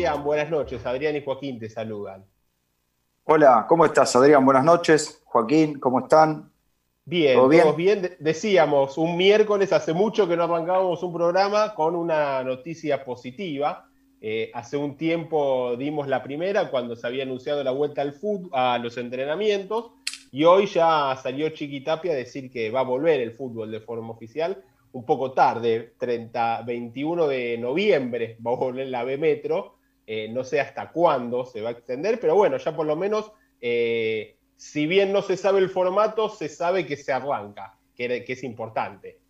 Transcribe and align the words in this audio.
Sebastián, 0.00 0.24
buenas 0.24 0.50
noches. 0.50 0.86
Adrián 0.86 1.14
y 1.16 1.22
Joaquín 1.22 1.58
te 1.58 1.68
saludan. 1.68 2.24
Hola, 3.24 3.66
¿cómo 3.68 3.84
estás, 3.84 4.16
Adrián? 4.16 4.46
Buenas 4.46 4.64
noches. 4.64 5.20
Joaquín, 5.26 5.78
¿cómo 5.78 6.00
están? 6.00 6.50
Bien, 7.04 7.34
todos 7.34 7.76
bien? 7.76 8.16
Decíamos, 8.18 8.96
un 8.96 9.18
miércoles, 9.18 9.74
hace 9.74 9.92
mucho 9.92 10.26
que 10.26 10.38
no 10.38 10.44
arrancábamos 10.44 11.02
un 11.02 11.12
programa 11.12 11.74
con 11.74 11.94
una 11.94 12.42
noticia 12.42 13.04
positiva. 13.04 13.90
Eh, 14.22 14.50
hace 14.54 14.78
un 14.78 14.96
tiempo 14.96 15.76
dimos 15.76 16.08
la 16.08 16.22
primera 16.22 16.70
cuando 16.70 16.96
se 16.96 17.06
había 17.06 17.24
anunciado 17.24 17.62
la 17.62 17.72
vuelta 17.72 18.00
al 18.00 18.14
fútbol, 18.14 18.48
a 18.54 18.78
los 18.78 18.96
entrenamientos 18.96 19.90
y 20.32 20.44
hoy 20.44 20.64
ya 20.64 21.14
salió 21.22 21.50
Chiquitapia 21.50 22.12
a 22.12 22.16
decir 22.16 22.50
que 22.50 22.70
va 22.70 22.80
a 22.80 22.84
volver 22.84 23.20
el 23.20 23.32
fútbol 23.32 23.70
de 23.70 23.80
forma 23.80 24.12
oficial 24.12 24.64
un 24.92 25.04
poco 25.04 25.32
tarde, 25.32 25.94
30, 25.98 26.62
21 26.62 27.28
de 27.28 27.58
noviembre 27.58 28.38
va 28.44 28.52
a 28.52 28.56
volver 28.56 28.88
la 28.88 29.04
B 29.04 29.18
Metro, 29.18 29.79
eh, 30.12 30.28
no 30.28 30.42
sé 30.42 30.58
hasta 30.58 30.90
cuándo 30.90 31.46
se 31.46 31.60
va 31.60 31.68
a 31.68 31.72
extender, 31.72 32.18
pero 32.18 32.34
bueno, 32.34 32.56
ya 32.56 32.74
por 32.74 32.84
lo 32.84 32.96
menos, 32.96 33.30
eh, 33.60 34.40
si 34.56 34.88
bien 34.88 35.12
no 35.12 35.22
se 35.22 35.36
sabe 35.36 35.60
el 35.60 35.70
formato, 35.70 36.28
se 36.28 36.48
sabe 36.48 36.84
que 36.84 36.96
se 36.96 37.12
arranca, 37.12 37.78
que, 37.94 38.24
es 38.26 38.42
importante. 38.42 39.20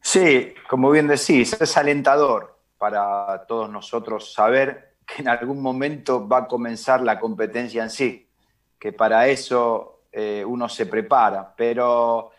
Sí, 0.00 0.54
como 0.68 0.90
bien 0.90 1.06
decís, 1.06 1.52
es 1.52 1.76
alentador 1.76 2.58
para 2.76 3.46
todos 3.46 3.70
nosotros 3.70 4.34
saber 4.34 4.96
que 5.06 5.22
en 5.22 5.28
algún 5.28 5.62
momento 5.62 6.26
va 6.26 6.38
a 6.38 6.48
comenzar 6.48 7.00
la 7.00 7.20
competencia 7.20 7.84
en 7.84 7.90
sí, 7.90 8.28
que 8.76 8.92
para 8.92 9.28
eso 9.28 10.06
eh, 10.10 10.44
uno 10.44 10.68
se 10.68 10.86
prepara, 10.86 11.54
pero 11.56 12.32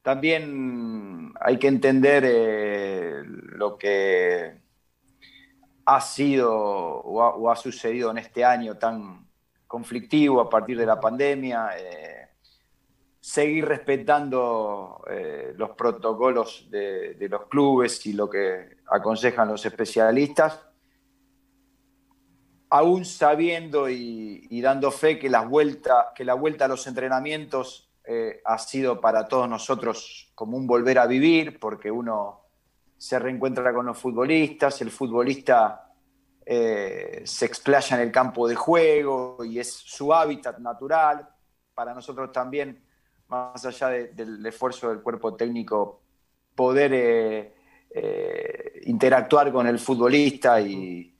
también 0.00 1.32
hay 1.40 1.58
que 1.58 1.66
entender 1.66 3.24
lo 3.26 3.76
que 3.76 4.61
ha 5.84 6.00
sido 6.00 6.52
o 6.54 7.50
ha, 7.50 7.56
sucedido 7.56 8.10
en 8.10 8.18
este 8.18 8.44
año 8.44 8.76
tan 8.76 9.26
conflictivo 9.66 10.40
a 10.40 10.48
partir 10.48 10.78
de 10.78 10.86
la 10.86 11.00
pandemia, 11.00 11.70
eh, 11.76 12.28
seguir 13.20 13.66
respetando 13.66 15.02
eh, 15.10 15.54
los 15.56 15.70
protocolos 15.70 16.68
de, 16.70 17.16
los 17.30 17.46
clubes 17.46 18.04
y 18.06 18.12
lo 18.12 18.28
que 18.28 18.76
aconsejan 18.86 19.48
los 19.48 19.64
especialistas, 19.64 20.60
aún 22.68 23.04
sabiendo 23.04 23.88
y, 23.88 24.46
y 24.50 24.60
dando 24.60 24.90
fe 24.90 25.18
que 25.18 25.28
la, 25.28 25.42
vuelta, 25.42 26.12
que 26.14 26.24
la 26.24 26.34
vuelta 26.34 26.64
a 26.64 26.68
los 26.68 26.86
entrenamientos 26.86 27.92
eh, 28.04 28.40
ha 28.44 28.58
sido 28.58 29.00
para 29.00 29.28
todos 29.28 29.48
nosotros 29.48 30.32
como 30.34 30.56
un 30.56 30.66
volver 30.66 30.98
a 30.98 31.06
vivir, 31.06 31.60
porque 31.60 31.90
uno 31.90 32.41
se 33.02 33.18
reencuentra 33.18 33.74
con 33.74 33.86
los 33.86 33.98
futbolistas, 33.98 34.80
el 34.80 34.92
futbolista 34.92 35.92
eh, 36.46 37.22
se 37.24 37.46
explaya 37.46 37.96
en 37.96 38.04
el 38.04 38.12
campo 38.12 38.46
de 38.46 38.54
juego 38.54 39.44
y 39.44 39.58
es 39.58 39.72
su 39.72 40.14
hábitat 40.14 40.60
natural. 40.60 41.28
Para 41.74 41.94
nosotros 41.94 42.30
también, 42.30 42.80
más 43.26 43.66
allá 43.66 43.88
del 43.88 44.46
esfuerzo 44.46 44.88
del 44.90 45.02
cuerpo 45.02 45.34
técnico, 45.34 46.00
poder 46.54 46.92
eh, 46.94 48.82
interactuar 48.84 49.50
con 49.50 49.66
el 49.66 49.80
futbolista 49.80 50.60
y, 50.60 51.12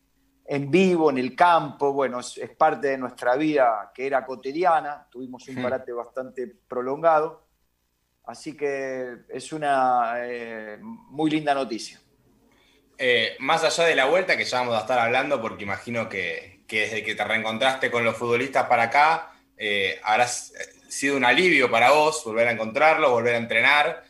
en 0.44 0.70
vivo, 0.70 1.10
en 1.10 1.18
el 1.18 1.34
campo, 1.34 1.92
bueno, 1.92 2.20
es, 2.20 2.38
parte 2.56 2.86
de 2.86 2.98
nuestra 2.98 3.34
vida 3.34 3.90
que 3.92 4.06
era 4.06 4.24
cotidiana, 4.24 5.08
tuvimos 5.10 5.48
un 5.48 5.60
parate 5.60 5.92
bastante 5.92 6.46
prolongado, 6.46 7.41
así 8.32 8.56
que 8.56 9.18
es 9.28 9.52
una 9.52 10.14
eh, 10.18 10.78
muy 10.80 11.30
linda 11.30 11.54
noticia. 11.54 12.00
Eh, 12.98 13.36
más 13.38 13.62
allá 13.62 13.84
de 13.84 13.94
la 13.94 14.06
vuelta, 14.06 14.36
que 14.36 14.44
ya 14.44 14.60
vamos 14.60 14.74
a 14.76 14.80
estar 14.80 14.98
hablando, 14.98 15.40
porque 15.40 15.64
imagino 15.64 16.08
que, 16.08 16.60
desde 16.66 17.04
que 17.04 17.14
te 17.14 17.24
reencontraste 17.24 17.90
con 17.90 18.04
los 18.04 18.16
futbolistas 18.16 18.66
para 18.66 18.84
acá, 18.84 19.32
eh, 19.56 20.00
habrás 20.02 20.52
sido 20.88 21.16
un 21.16 21.24
alivio 21.24 21.70
para 21.70 21.90
vos 21.90 22.24
volver 22.24 22.48
a 22.48 22.52
encontrarlos, 22.52 23.10
volver 23.10 23.34
a 23.34 23.38
entrenar 23.38 24.04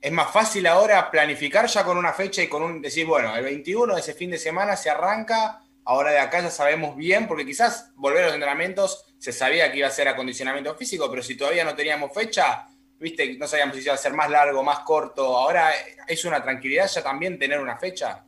es 0.00 0.12
más 0.12 0.30
fácil 0.30 0.66
ahora 0.66 1.10
planificar 1.10 1.66
ya 1.66 1.84
con 1.84 1.96
una 1.96 2.12
fecha 2.12 2.42
y 2.42 2.48
con 2.48 2.62
un 2.62 2.80
decir, 2.80 3.04
bueno, 3.04 3.34
el 3.34 3.42
21 3.42 3.94
de 3.94 4.00
ese 4.00 4.14
fin 4.14 4.30
de 4.30 4.38
semana 4.38 4.76
se 4.76 4.90
arranca, 4.90 5.60
ahora 5.84 6.12
de 6.12 6.20
acá 6.20 6.40
ya 6.40 6.50
sabemos 6.50 6.96
bien, 6.96 7.26
porque 7.26 7.44
quizás 7.44 7.90
volver 7.96 8.22
a 8.22 8.26
los 8.26 8.34
entrenamientos 8.34 9.06
se 9.18 9.32
sabía 9.32 9.72
que 9.72 9.78
iba 9.78 9.88
a 9.88 9.90
ser 9.90 10.06
acondicionamiento 10.06 10.74
físico, 10.76 11.10
pero 11.10 11.22
si 11.22 11.36
todavía 11.36 11.64
no 11.64 11.74
teníamos 11.74 12.12
fecha, 12.14 12.68
viste, 12.98 13.36
no 13.38 13.46
sabíamos 13.46 13.76
si 13.76 13.82
iba 13.82 13.94
a 13.94 13.98
ser 13.98 14.12
más 14.12 14.30
largo, 14.30 14.62
más 14.62 14.80
corto, 14.80 15.36
ahora 15.36 15.70
es 16.06 16.24
una 16.24 16.42
tranquilidad 16.42 16.88
ya 16.88 17.02
también 17.02 17.38
tener 17.38 17.60
una 17.60 17.76
fecha. 17.76 18.24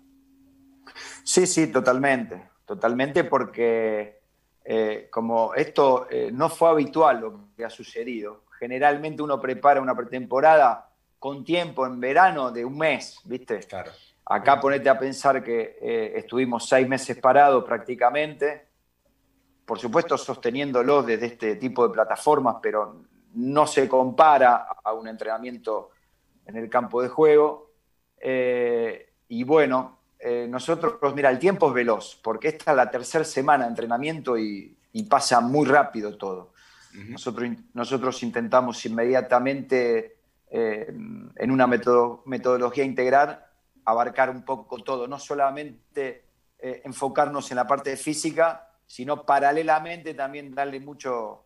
Sí, 1.25 1.47
sí, 1.47 1.69
totalmente, 1.69 2.51
totalmente 2.65 3.25
porque 3.25 4.21
eh, 4.65 5.09
como 5.11 5.55
esto 5.55 6.07
eh, 6.11 6.31
no 6.33 6.49
fue 6.49 6.71
habitual 6.71 7.21
lo 7.21 7.49
que 7.57 7.65
ha 7.65 7.71
sucedido, 7.71 8.45
generalmente 8.59 9.23
uno 9.23 9.41
prepara 9.41 9.81
una 9.81 9.95
pretemporada 9.95 10.91
con 11.19 11.45
tiempo 11.45 11.87
en 11.87 12.01
verano 12.01 12.51
de 12.51 12.65
un 12.65 12.79
mes, 12.79 13.21
¿viste? 13.25 13.61
Claro. 13.61 13.93
Acá 14.25 14.61
ponete 14.61 14.89
a 14.89 14.99
pensar 14.99 15.43
que 15.43 15.79
eh, 15.81 16.13
estuvimos 16.17 16.69
seis 16.69 16.89
meses 16.89 17.17
parados 17.19 17.65
prácticamente, 17.65 18.69
por 19.65 19.79
supuesto 19.79 20.17
sosteniéndolo 20.17 21.03
desde 21.03 21.27
este 21.27 21.57
tipo 21.57 21.87
de 21.87 21.95
plataformas, 21.95 22.57
pero 22.63 23.05
no 23.35 23.67
se 23.67 23.89
compara 23.89 24.67
a 24.83 24.93
un 24.93 25.09
entrenamiento 25.09 25.91
en 26.47 26.57
el 26.57 26.69
campo 26.69 27.03
de 27.03 27.09
juego. 27.09 27.73
Eh, 28.21 29.13
y 29.29 29.45
bueno, 29.45 30.01
eh, 30.19 30.47
nosotros, 30.49 31.15
mira, 31.15 31.31
el 31.31 31.39
tiempo 31.39 31.69
es 31.69 31.75
veloz, 31.75 32.21
porque 32.23 32.49
esta 32.49 32.73
es 32.73 32.77
la 32.77 32.91
tercera 32.91 33.25
semana 33.25 33.65
de 33.65 33.71
entrenamiento 33.71 34.37
y, 34.39 34.77
pasa 35.09 35.41
muy 35.41 35.67
rápido 35.67 36.17
todo. 36.17 36.53
nosotros, 36.93 37.49
nosotros 37.75 38.23
intentamos 38.25 38.85
inmediatamente 38.85 40.17
eh, 40.51 40.87
en 40.89 41.51
una 41.51 41.67
metodología 41.69 42.85
integral, 42.85 43.45
abarcar 43.85 44.31
un 44.31 44.45
poco 44.45 44.83
todo, 44.83 45.07
no 45.07 45.19
solamente 45.19 46.25
enfocarnos 46.59 47.51
en 47.51 47.57
la 47.57 47.67
parte 47.67 47.97
física, 47.97 48.69
sino 48.87 49.25
paralelamente 49.25 50.13
también 50.13 50.55
darle 50.55 50.81
mucho, 50.81 51.45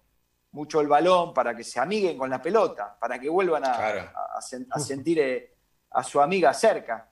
mucho 0.54 0.80
el 0.80 0.88
balón 0.88 1.34
para 1.34 1.54
que 1.54 1.62
se 1.62 1.78
amiguen 1.78 2.16
con 2.16 2.30
la 2.30 2.40
pelota, 2.40 2.96
para 2.98 3.18
que 3.18 3.28
vuelvan 3.28 3.64
a, 3.64 4.40
sentir 4.40 5.18
eh, 5.18 5.54
a 5.90 6.02
su 6.02 6.20
amiga 6.20 6.54
cerca. 6.54 7.08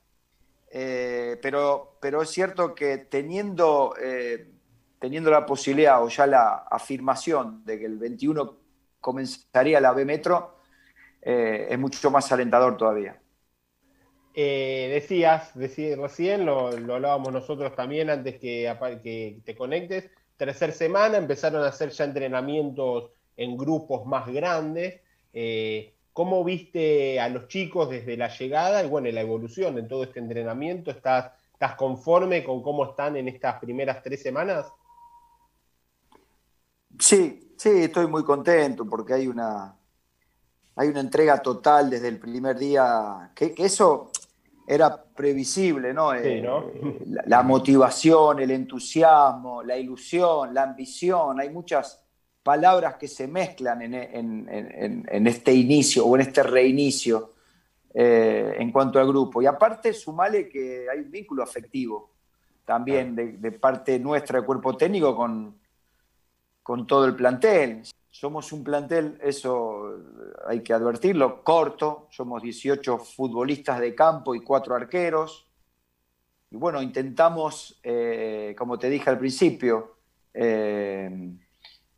pero, 0.70 1.98
pero 2.00 2.22
es 2.22 2.30
cierto 2.30 2.74
que 2.74 2.98
teniendo, 2.98 3.94
teniendo 4.98 5.30
la 5.30 5.44
posibilidad 5.44 6.02
o 6.02 6.08
ya 6.08 6.26
la 6.26 6.66
afirmación 6.70 7.64
de 7.64 7.78
que 7.78 7.86
el 7.86 7.98
21 7.98 8.56
comenzaría 9.00 9.80
la 9.80 9.92
B 9.92 10.04
Metro, 10.06 10.56
eh, 11.20 11.68
es 11.70 11.78
mucho 11.78 12.10
más 12.10 12.32
alentador 12.32 12.76
todavía. 12.76 13.20
Eh, 14.34 14.88
decías, 14.94 15.54
recién, 15.54 16.46
lo, 16.46 16.68
hablábamos 16.68 17.32
nosotros 17.32 17.74
también 17.76 18.08
antes 18.08 18.40
que, 18.40 18.74
que 19.02 19.40
te 19.44 19.54
conectes, 19.54 20.10
tercera 20.36 20.72
semana 20.72 21.18
empezaron 21.18 21.62
a 21.62 21.68
hacer 21.68 21.90
ya 21.90 22.04
entrenamientos 22.04 23.10
en 23.36 23.56
grupos 23.56 24.06
más 24.06 24.26
grandes. 24.32 25.00
Eh, 25.32 25.94
¿Cómo 26.12 26.44
viste 26.44 27.18
a 27.20 27.28
los 27.28 27.48
chicos 27.48 27.88
desde 27.88 28.16
la 28.16 28.28
llegada 28.28 28.84
y 28.84 28.88
bueno, 28.88 29.10
la 29.10 29.22
evolución 29.22 29.78
en 29.78 29.88
todo 29.88 30.04
este 30.04 30.18
entrenamiento? 30.18 30.90
¿Estás, 30.90 31.32
¿Estás 31.52 31.74
conforme 31.74 32.44
con 32.44 32.62
cómo 32.62 32.84
están 32.84 33.16
en 33.16 33.28
estas 33.28 33.58
primeras 33.58 34.02
tres 34.02 34.22
semanas? 34.22 34.66
Sí, 36.98 37.54
sí, 37.56 37.70
estoy 37.84 38.06
muy 38.06 38.24
contento 38.24 38.84
porque 38.86 39.14
hay 39.14 39.26
una, 39.26 39.74
hay 40.76 40.88
una 40.88 41.00
entrega 41.00 41.40
total 41.40 41.90
desde 41.90 42.08
el 42.08 42.18
primer 42.18 42.58
día, 42.58 43.30
que, 43.34 43.54
eso 43.58 44.10
era 44.66 45.02
previsible, 45.02 45.92
¿no? 45.92 46.14
Eh, 46.14 46.42
la, 47.26 47.42
motivación, 47.42 48.40
el 48.40 48.50
entusiasmo, 48.50 49.62
la 49.62 49.76
ilusión, 49.76 50.54
la 50.54 50.64
ambición, 50.64 51.40
hay 51.40 51.50
muchas 51.50 52.01
palabras 52.42 52.96
que 52.96 53.08
se 53.08 53.28
mezclan 53.28 53.82
en, 53.82 55.26
este 55.26 55.52
inicio 55.52 56.04
o 56.06 56.14
en 56.16 56.22
este 56.22 56.42
reinicio 56.42 57.32
eh, 57.94 58.56
en 58.58 58.72
cuanto 58.72 58.98
al 58.98 59.06
grupo. 59.06 59.40
Y 59.42 59.46
aparte, 59.46 59.92
sumale 59.92 60.48
que 60.48 60.86
hay 60.90 61.00
un 61.00 61.10
vínculo 61.10 61.42
afectivo 61.42 62.10
también 62.64 63.14
de, 63.14 63.52
parte 63.52 63.98
nuestra, 63.98 64.40
de 64.40 64.46
cuerpo 64.46 64.76
técnico, 64.76 65.14
con, 65.14 65.58
con 66.62 66.86
todo 66.86 67.04
el 67.04 67.14
plantel. 67.14 67.82
Somos 68.10 68.52
un 68.52 68.62
plantel, 68.62 69.18
eso 69.22 69.98
hay 70.46 70.62
que 70.62 70.72
advertirlo, 70.72 71.42
corto. 71.42 72.08
Somos 72.10 72.42
18 72.42 72.98
futbolistas 72.98 73.80
de 73.80 73.94
campo 73.94 74.34
y 74.34 74.40
cuatro 74.40 74.74
arqueros. 74.74 75.46
Y 76.50 76.56
bueno, 76.56 76.82
intentamos, 76.82 77.80
eh, 77.82 78.54
como 78.58 78.78
te 78.78 78.90
dije 78.90 79.08
al 79.08 79.18
principio, 79.18 79.96
eh, 80.34 81.10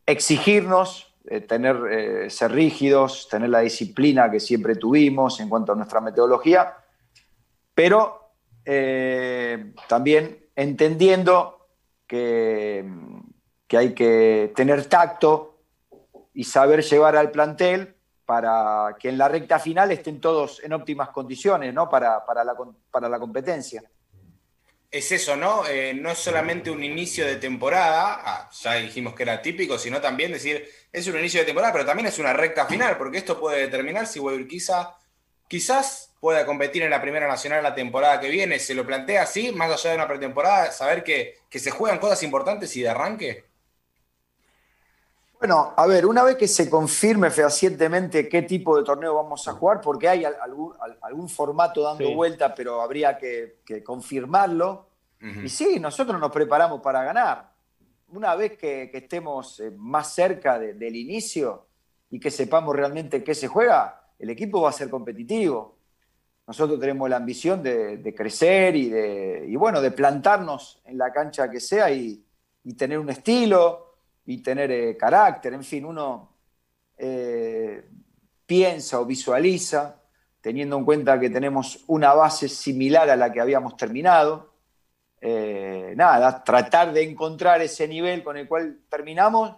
exigirnos, 0.07 1.15
eh, 1.27 1.41
tener, 1.41 2.31
ser 2.31 2.53
rígidos, 2.53 3.29
tener 3.31 3.51
la 3.51 3.61
disciplina 3.61 4.31
que 4.31 4.41
siempre 4.41 4.77
tuvimos 4.77 5.41
en 5.41 5.49
cuanto 5.49 5.73
a 5.73 5.77
nuestra 5.77 6.01
metodología, 6.01 6.75
pero 7.75 8.21
también 9.89 10.47
entendiendo 10.57 11.69
que, 12.07 12.89
que 13.67 13.77
hay 13.77 13.95
que 13.95 14.53
tener 14.57 14.87
tacto 14.87 15.59
y 16.33 16.45
saber 16.45 16.83
llevar 16.83 17.17
al 17.17 17.31
plantel 17.31 17.95
para 18.27 18.97
que 18.99 19.09
en 19.09 19.19
la 19.19 19.29
recta 19.29 19.59
final 19.59 19.91
estén 19.91 20.21
todos 20.21 20.63
en 20.65 20.73
óptimas 20.73 21.11
condiciones 21.11 21.73
¿no? 21.73 21.89
para, 21.89 22.25
para, 22.25 22.43
la, 22.45 22.55
para 22.91 23.09
la 23.09 23.19
competencia. 23.19 23.83
Es 24.95 25.11
eso, 25.11 25.35
¿no? 25.35 25.67
Eh, 25.67 25.93
no 25.93 26.13
es 26.13 26.19
solamente 26.19 26.71
un 26.71 26.85
inicio 26.85 27.27
de 27.27 27.35
temporada, 27.35 28.21
ah, 28.25 28.51
ya 28.63 28.75
dijimos 28.75 29.13
que 29.13 29.25
era 29.25 29.43
típico, 29.43 29.77
sino 29.77 30.01
también 30.01 30.31
decir, 30.31 30.71
es 30.93 31.09
un 31.09 31.19
inicio 31.19 31.41
de 31.41 31.47
temporada, 31.47 31.73
pero 31.73 31.85
también 31.85 32.07
es 32.07 32.21
una 32.21 32.33
recta 32.33 32.67
final, 32.67 32.97
porque 32.97 33.19
esto 33.19 33.41
puede 33.41 33.63
determinar 33.63 34.07
si 34.07 34.21
Guayurquiza 34.21 34.97
quizás 35.49 36.15
pueda 36.21 36.47
competir 36.47 36.85
en 36.85 36.91
la 36.91 37.03
Primera 37.03 37.27
Nacional 37.27 37.65
la 37.65 37.75
temporada 37.75 38.21
que 38.21 38.29
viene. 38.29 38.61
¿Se 38.61 38.73
lo 38.73 38.87
plantea 38.87 39.23
así, 39.23 39.51
más 39.51 39.69
allá 39.73 39.91
de 39.91 39.97
una 39.97 40.07
pretemporada, 40.07 40.71
saber 40.71 41.03
que, 41.03 41.39
que 41.51 41.59
se 41.59 41.73
juegan 41.73 41.99
cosas 41.99 42.23
importantes 42.23 42.77
y 42.77 42.83
de 42.83 42.89
arranque? 42.91 43.47
Bueno, 45.45 45.75
a 45.77 45.87
ver, 45.87 46.07
una 46.07 46.25
vez 46.25 46.37
que 46.37 46.49
se 46.49 46.71
confirme 46.71 47.31
fehacientemente 47.31 48.31
qué 48.31 48.41
tipo 48.41 48.79
de 48.79 48.83
torneo 48.83 49.15
vamos 49.15 49.47
a 49.47 49.53
jugar, 49.53 49.79
porque 49.83 50.09
hay 50.09 50.25
algún, 50.25 51.29
formato 51.29 51.83
dando 51.83 52.15
vuelta, 52.15 52.55
pero 52.55 52.81
habría 52.81 53.19
que, 53.19 53.59
confirmarlo. 53.85 54.89
Y 55.21 55.51
sí, 55.51 55.79
nosotros 55.79 56.19
nos 56.19 56.33
preparamos 56.33 56.81
para 56.81 57.05
ganar. 57.05 57.53
Una 58.09 58.35
vez 58.35 58.57
que, 58.57 58.91
estemos 58.95 59.61
eh, 59.61 59.71
más 59.77 60.15
cerca 60.15 60.59
del 60.59 60.97
inicio 60.97 61.67
y 62.09 62.19
que 62.19 62.31
sepamos 62.31 62.75
realmente 62.75 63.23
qué 63.23 63.35
se 63.35 63.47
juega, 63.47 64.13
el 64.19 64.31
equipo 64.31 64.63
va 64.63 64.71
a 64.71 64.73
ser 64.73 64.89
competitivo. 64.89 65.77
Nosotros 66.47 66.81
tenemos 66.81 67.11
la 67.11 67.17
ambición 67.17 67.63
de, 67.63 68.15
crecer 68.17 68.77
y, 68.77 68.89
de, 68.89 69.55
bueno, 69.59 69.83
de 69.83 69.91
plantarnos 69.91 70.81
en 70.87 70.97
la 70.97 71.13
cancha 71.13 71.51
que 71.51 71.61
sea 71.61 71.91
y 71.91 72.25
tener 72.79 72.99
un 72.99 73.11
estilo 73.11 73.84
y 74.27 74.39
tener 74.39 74.71
eh, 74.71 74.97
carácter, 74.97 75.53
en 75.55 75.65
fin, 75.65 75.85
uno 75.85 76.31
eh, 76.97 77.85
piensa 78.47 79.01
o 79.01 79.05
visualiza, 79.05 80.01
teniendo 80.41 80.77
en 80.79 80.85
cuenta 80.85 81.19
que 81.19 81.31
tenemos 81.31 81.85
una 81.87 82.15
base 82.15 82.49
similar 82.49 83.09
a 83.11 83.17
la 83.17 83.33
que 83.33 83.41
habíamos 83.41 83.77
terminado. 83.77 84.53
Eh, 85.21 85.95
nada, 85.97 86.45
tratar 86.45 86.93
de 86.93 87.03
encontrar 87.03 87.63
ese 87.63 87.89
nivel 87.89 88.23
con 88.23 88.37
el 88.37 88.47
cual 88.47 88.81
terminamos 88.91 89.57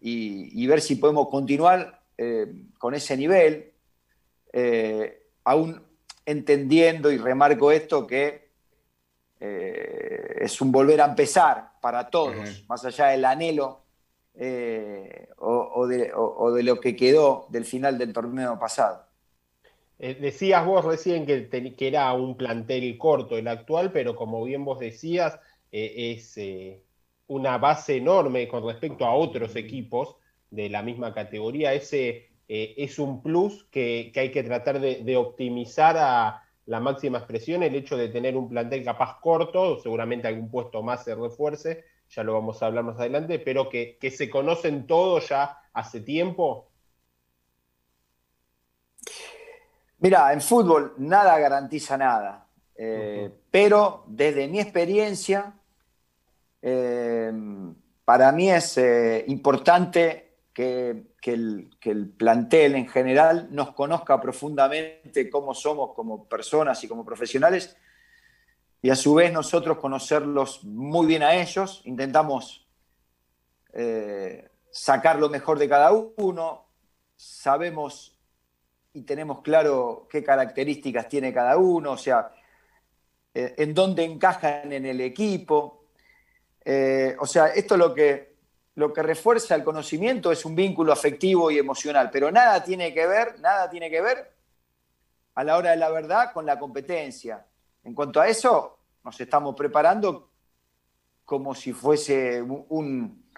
y, 0.00 0.66
ver 0.66 0.80
si 0.80 0.96
podemos 0.96 1.28
continuar 1.28 2.00
con 2.78 2.94
ese 2.94 3.16
nivel, 3.16 3.72
aún 5.44 5.82
entendiendo 6.24 7.12
y 7.12 7.18
remarco 7.18 7.70
esto 7.70 8.06
que 8.06 8.48
es 9.38 10.60
un 10.60 10.72
volver 10.72 11.00
a 11.00 11.06
empezar 11.06 11.67
para 11.80 12.10
todos, 12.10 12.64
más 12.68 12.84
allá 12.84 13.06
del 13.08 13.24
anhelo 13.24 13.82
eh, 14.40 15.28
o, 15.38 15.86
de, 15.88 16.62
lo 16.62 16.80
que 16.80 16.94
quedó 16.94 17.46
del 17.50 17.64
final 17.64 17.98
del 17.98 18.12
torneo 18.12 18.58
pasado. 18.58 19.04
Eh, 19.98 20.14
decías 20.14 20.64
vos 20.64 20.84
recién 20.84 21.26
que, 21.26 21.74
era 21.80 22.12
un 22.12 22.36
plantel 22.36 22.96
corto 22.98 23.36
el 23.36 23.48
actual, 23.48 23.90
pero 23.90 24.14
como 24.14 24.44
bien 24.44 24.64
vos 24.64 24.78
decías, 24.78 25.40
eh, 25.72 26.14
es 26.16 26.38
una 27.26 27.58
base 27.58 27.96
enorme 27.96 28.46
con 28.46 28.64
respecto 28.64 29.04
a 29.04 29.14
otros 29.14 29.56
equipos 29.56 30.16
de 30.50 30.68
la 30.68 30.82
misma 30.82 31.12
categoría. 31.12 31.74
Ese 31.74 32.28
es 32.46 32.98
un 32.98 33.22
plus 33.22 33.64
que, 33.70 34.10
que 34.14 34.20
hay 34.20 34.30
que 34.30 34.44
tratar 34.44 34.80
de, 34.80 35.02
de 35.02 35.16
optimizar 35.16 35.96
a 35.98 36.47
la 36.68 36.80
máxima 36.80 37.18
expresión, 37.18 37.62
el 37.62 37.74
hecho 37.74 37.96
de 37.96 38.10
tener 38.10 38.36
un 38.36 38.46
plantel 38.46 38.84
capaz 38.84 39.18
corto, 39.20 39.80
seguramente 39.80 40.28
algún 40.28 40.50
puesto 40.50 40.82
más 40.82 41.02
se 41.02 41.14
refuerce, 41.14 41.86
ya 42.10 42.22
lo 42.22 42.34
vamos 42.34 42.62
a 42.62 42.66
hablar 42.66 42.84
más 42.84 42.98
adelante, 42.98 43.38
pero 43.38 43.70
que, 43.70 43.96
se 44.14 44.28
conocen 44.28 44.86
todos 44.86 45.30
ya 45.30 45.58
hace 45.72 46.02
tiempo? 46.02 46.68
Mira, 50.00 50.30
en 50.34 50.42
fútbol 50.42 50.92
nada 50.98 51.38
garantiza 51.38 51.96
nada, 51.96 52.46
eh, 52.74 53.30
pero 53.50 54.04
desde 54.06 54.46
mi 54.46 54.60
experiencia, 54.60 55.54
eh, 56.60 57.32
para 58.04 58.30
mí 58.30 58.50
es 58.50 58.76
eh, 58.76 59.24
importante 59.26 60.34
que, 60.52 61.07
el, 61.24 61.70
que, 61.80 61.90
el, 61.90 62.08
plantel 62.10 62.74
en 62.74 62.88
general 62.88 63.48
nos 63.50 63.72
conozca 63.74 64.20
profundamente 64.20 65.28
cómo 65.28 65.54
somos 65.54 65.94
como 65.94 66.28
personas 66.28 66.82
y 66.84 66.88
como 66.88 67.04
profesionales 67.04 67.76
y 68.80 68.90
a 68.90 68.96
su 68.96 69.14
vez 69.14 69.32
nosotros 69.32 69.78
conocerlos 69.78 70.62
muy 70.64 71.06
bien 71.06 71.22
a 71.22 71.34
ellos, 71.34 71.82
intentamos 71.84 72.66
eh, 73.72 74.48
sacar 74.70 75.18
lo 75.18 75.28
mejor 75.28 75.58
de 75.58 75.68
cada 75.68 75.92
uno, 75.92 76.68
sabemos 77.16 78.16
y 78.92 79.02
tenemos 79.02 79.42
claro 79.42 80.06
qué 80.08 80.22
características 80.22 81.08
tiene 81.08 81.32
cada 81.32 81.56
uno, 81.56 81.92
o 81.92 81.96
sea, 81.96 82.32
eh, 83.34 83.54
en 83.58 83.74
dónde 83.74 84.04
encajan 84.04 84.72
en 84.72 84.86
el 84.86 85.00
equipo. 85.00 85.86
Eh, 86.64 87.16
o 87.18 87.26
sea, 87.26 87.48
esto 87.48 87.76
lo 87.76 87.94
que, 87.94 88.27
lo 88.78 88.92
que 88.92 89.02
refuerza 89.02 89.56
el 89.56 89.64
conocimiento 89.64 90.30
es 90.30 90.44
un 90.44 90.54
vínculo 90.54 90.92
afectivo 90.92 91.50
y 91.50 91.58
emocional, 91.58 92.10
pero 92.12 92.30
nada 92.30 92.62
tiene 92.62 92.94
que 92.94 93.08
ver, 93.08 93.40
nada 93.40 93.68
tiene 93.68 93.90
que 93.90 94.00
ver 94.00 94.32
a 95.34 95.42
la 95.42 95.56
hora 95.56 95.72
de 95.72 95.78
la 95.78 95.90
verdad 95.90 96.32
con 96.32 96.46
la 96.46 96.60
competencia. 96.60 97.44
En 97.82 97.92
cuanto 97.92 98.20
a 98.20 98.28
eso, 98.28 98.78
nos 99.02 99.20
estamos 99.20 99.56
preparando 99.56 100.30
como 101.24 101.56
si 101.56 101.72
fuese 101.72 102.40
un, 102.40 103.28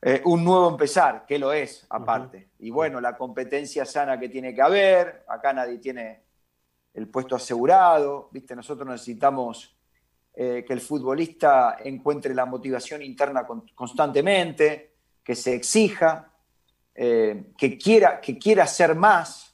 eh, 0.00 0.20
un 0.24 0.44
nuevo 0.44 0.70
empezar, 0.70 1.24
que 1.24 1.38
lo 1.38 1.52
es 1.52 1.86
aparte. 1.88 2.50
Y 2.58 2.72
bueno, 2.72 3.00
la 3.00 3.16
competencia 3.16 3.84
sana 3.84 4.18
que 4.18 4.28
tiene 4.28 4.52
que 4.52 4.62
haber, 4.62 5.24
acá 5.28 5.52
nadie 5.52 5.78
tiene 5.78 6.24
el 6.94 7.06
puesto 7.06 7.36
asegurado, 7.36 8.28
¿viste? 8.32 8.56
nosotros 8.56 8.88
necesitamos 8.88 9.78
eh, 10.34 10.64
que 10.66 10.72
el 10.72 10.80
futbolista 10.80 11.76
encuentre 11.84 12.34
la 12.34 12.46
motivación 12.46 13.02
interna 13.02 13.46
constantemente, 13.74 14.92
que 15.22 15.34
se 15.34 15.54
exija, 15.54 16.32
eh, 16.94 17.52
que, 17.56 17.78
quiera, 17.78 18.20
que 18.20 18.38
quiera 18.38 18.64
hacer 18.64 18.94
más, 18.94 19.48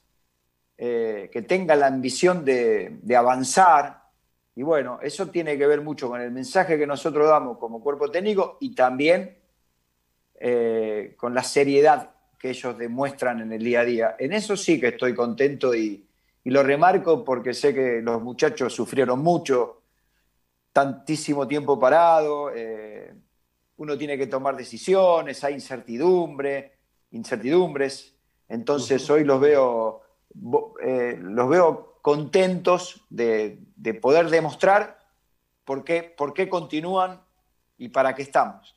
que 0.77 1.45
tenga 1.49 1.75
la 1.75 1.89
ambición 1.89 2.45
de, 2.45 3.01
avanzar, 3.17 4.05
y 4.55 4.63
bueno, 4.63 5.01
eso 5.03 5.27
tiene 5.27 5.59
que 5.59 5.67
ver 5.67 5.81
mucho 5.81 6.09
con 6.09 6.21
el 6.21 6.31
mensaje 6.31 6.79
que 6.79 6.87
nosotros 6.87 7.29
damos 7.29 7.59
como 7.59 7.83
cuerpo 7.83 8.11
técnico 8.13 8.59
y 8.61 8.77
también 8.77 9.39
eh, 10.41 11.15
con 11.17 11.35
la 11.35 11.43
seriedad 11.43 12.11
que 12.39 12.51
ellos 12.51 12.79
demuestran 12.79 13.41
en 13.41 13.53
el 13.53 13.65
día 13.65 13.81
a 13.81 13.85
día. 13.85 14.17
En 14.21 14.33
eso 14.33 14.57
sí 14.57 14.79
que 14.79 14.89
estoy 14.89 15.13
contento 15.15 15.75
y, 15.75 16.05
lo 16.45 16.63
remarco 16.63 17.25
porque 17.25 17.53
sé 17.53 17.75
que 17.75 18.01
los 18.01 18.23
muchachos 18.23 18.73
sufrieron 18.73 19.19
mucho, 19.19 19.78
tantísimo 20.79 21.49
tiempo 21.49 21.77
parado, 21.77 22.53
eh, 22.55 23.13
uno 23.79 23.99
tiene 23.99 24.17
que 24.17 24.29
tomar 24.29 24.57
decisiones, 24.57 25.43
hay 25.43 25.55
incertidumbre, 25.55 26.79
incertidumbres, 27.11 28.15
entonces 28.49 29.11
hoy 29.11 29.25
los 29.25 29.41
veo, 29.41 30.03
eh, 30.81 31.19
los 31.21 31.49
veo 31.49 31.99
contentos 32.01 33.05
de, 33.11 33.59
poder 34.01 34.31
demostrar 34.31 35.01
por 35.65 35.83
qué, 35.83 36.05
por 36.05 36.33
qué 36.33 36.49
continúan 36.49 37.25
y 37.77 37.89
para 37.89 38.15
qué 38.15 38.23
estamos. 38.23 38.77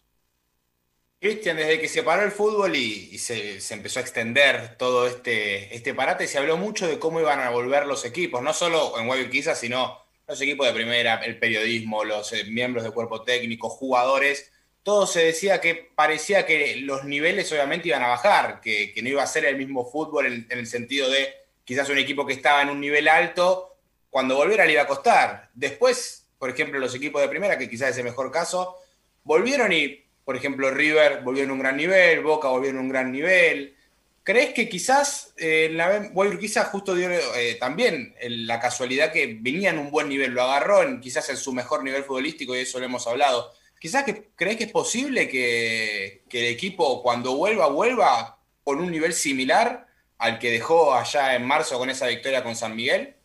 Cristian, 1.20 1.56
desde 1.56 1.80
que 1.80 1.88
se 1.88 2.02
paró 2.02 2.24
el 2.24 2.32
fútbol 2.32 2.76
y, 2.76 3.16
se, 3.20 3.60
empezó 3.76 4.00
a 4.00 4.02
extender 4.02 4.76
todo 4.76 5.06
este, 5.06 5.76
este 5.76 5.94
parate, 5.94 6.26
se 6.26 6.40
habló 6.40 6.58
mucho 6.58 6.88
de 6.88 6.98
cómo 6.98 7.20
iban 7.20 7.42
a 7.42 7.52
volver 7.52 7.86
los 7.86 8.06
equipos, 8.06 8.42
no 8.42 8.54
solo 8.54 8.98
en 8.98 9.06
Guayurquiza, 9.06 9.54
sino 9.54 10.02
los 10.32 10.40
equipos 10.40 10.66
de 10.66 10.72
primera, 10.72 11.16
el 11.26 11.38
periodismo, 11.38 12.06
los 12.06 12.32
eh, 12.32 12.46
miembros 12.46 12.86
del 12.86 12.94
cuerpo 12.94 13.22
técnico, 13.24 13.68
jugadores. 13.68 14.50
Todo 14.82 15.06
se 15.06 15.26
decía 15.26 15.60
que 15.60 15.92
parecía 15.94 16.46
que 16.46 16.78
los 16.78 17.04
niveles 17.04 17.52
obviamente 17.52 17.90
iban 17.90 18.02
a 18.02 18.08
bajar, 18.08 18.62
que, 18.62 18.94
no 19.04 19.10
iba 19.10 19.22
a 19.22 19.28
ser 19.28 19.44
el 19.44 19.58
mismo 19.58 19.86
fútbol 19.86 20.28
en 20.28 20.48
el 20.50 20.68
sentido 20.68 21.10
de 21.10 21.34
quizás 21.66 21.90
un 21.90 21.98
equipo 21.98 22.26
que 22.26 22.32
estaba 22.32 22.62
en 22.62 22.70
un 22.70 22.80
nivel 22.80 23.10
alto, 23.10 23.76
cuando 24.10 24.38
volviera 24.38 24.66
le 24.66 24.72
iba 24.72 24.84
a 24.84 24.88
costar. 24.88 25.50
Después, 25.54 26.26
por 26.40 26.50
ejemplo, 26.50 26.80
los 26.80 26.96
equipos 26.96 27.22
de 27.22 27.28
primera, 27.28 27.58
que 27.58 27.70
quizás 27.70 27.90
es 27.90 27.98
el 27.98 28.06
mejor 28.06 28.32
caso, 28.32 28.78
volvieron 29.26 29.74
y, 29.74 30.06
por 30.24 30.38
ejemplo, 30.38 30.72
River 30.72 31.24
volvió 31.24 31.44
en 31.44 31.52
un 31.52 31.60
gran 31.60 31.76
nivel, 31.76 32.22
Boca 32.22 32.48
volvió 32.48 32.70
en 32.70 32.78
un 32.78 32.88
gran 32.88 33.12
nivel. 33.12 33.76
¿Crees 34.24 34.54
que 34.54 34.70
quizás 34.70 35.34
eh, 35.38 35.70
la 35.72 36.12
quizás 36.40 36.68
justo 36.68 36.94
dio 36.94 37.10
eh, 37.10 37.58
también 37.60 38.14
la 38.22 38.60
casualidad 38.60 39.12
que 39.12 39.38
venía 39.40 39.72
en 39.72 39.80
un 39.80 39.90
buen 39.90 40.10
nivel, 40.10 40.34
lo 40.34 40.44
agarró 40.44 40.84
en, 40.84 41.02
quizás 41.02 41.28
en 41.30 41.38
su 41.38 41.54
mejor 41.54 41.84
nivel 41.84 42.04
futbolístico 42.04 42.56
y 42.56 42.60
eso 42.60 42.78
lo 42.80 42.86
hemos 42.86 43.08
hablado? 43.08 43.52
Quizás 43.80 44.04
que 44.04 44.30
crees 44.36 44.58
que 44.58 44.66
es 44.66 44.72
posible 44.72 45.28
que, 45.28 46.24
que 46.30 46.48
el 46.48 46.54
equipo 46.54 47.02
cuando 47.02 47.36
vuelva, 47.36 47.68
vuelva 47.68 48.38
con 48.64 48.80
un 48.80 48.92
nivel 48.92 49.14
similar 49.14 49.88
al 50.20 50.38
que 50.38 50.52
dejó 50.52 50.94
allá 50.94 51.36
en 51.36 51.46
marzo 51.48 51.80
con 51.80 51.90
esa 51.90 52.06
victoria 52.06 52.44
con 52.44 52.56
San 52.56 52.76
Miguel? 52.76 53.16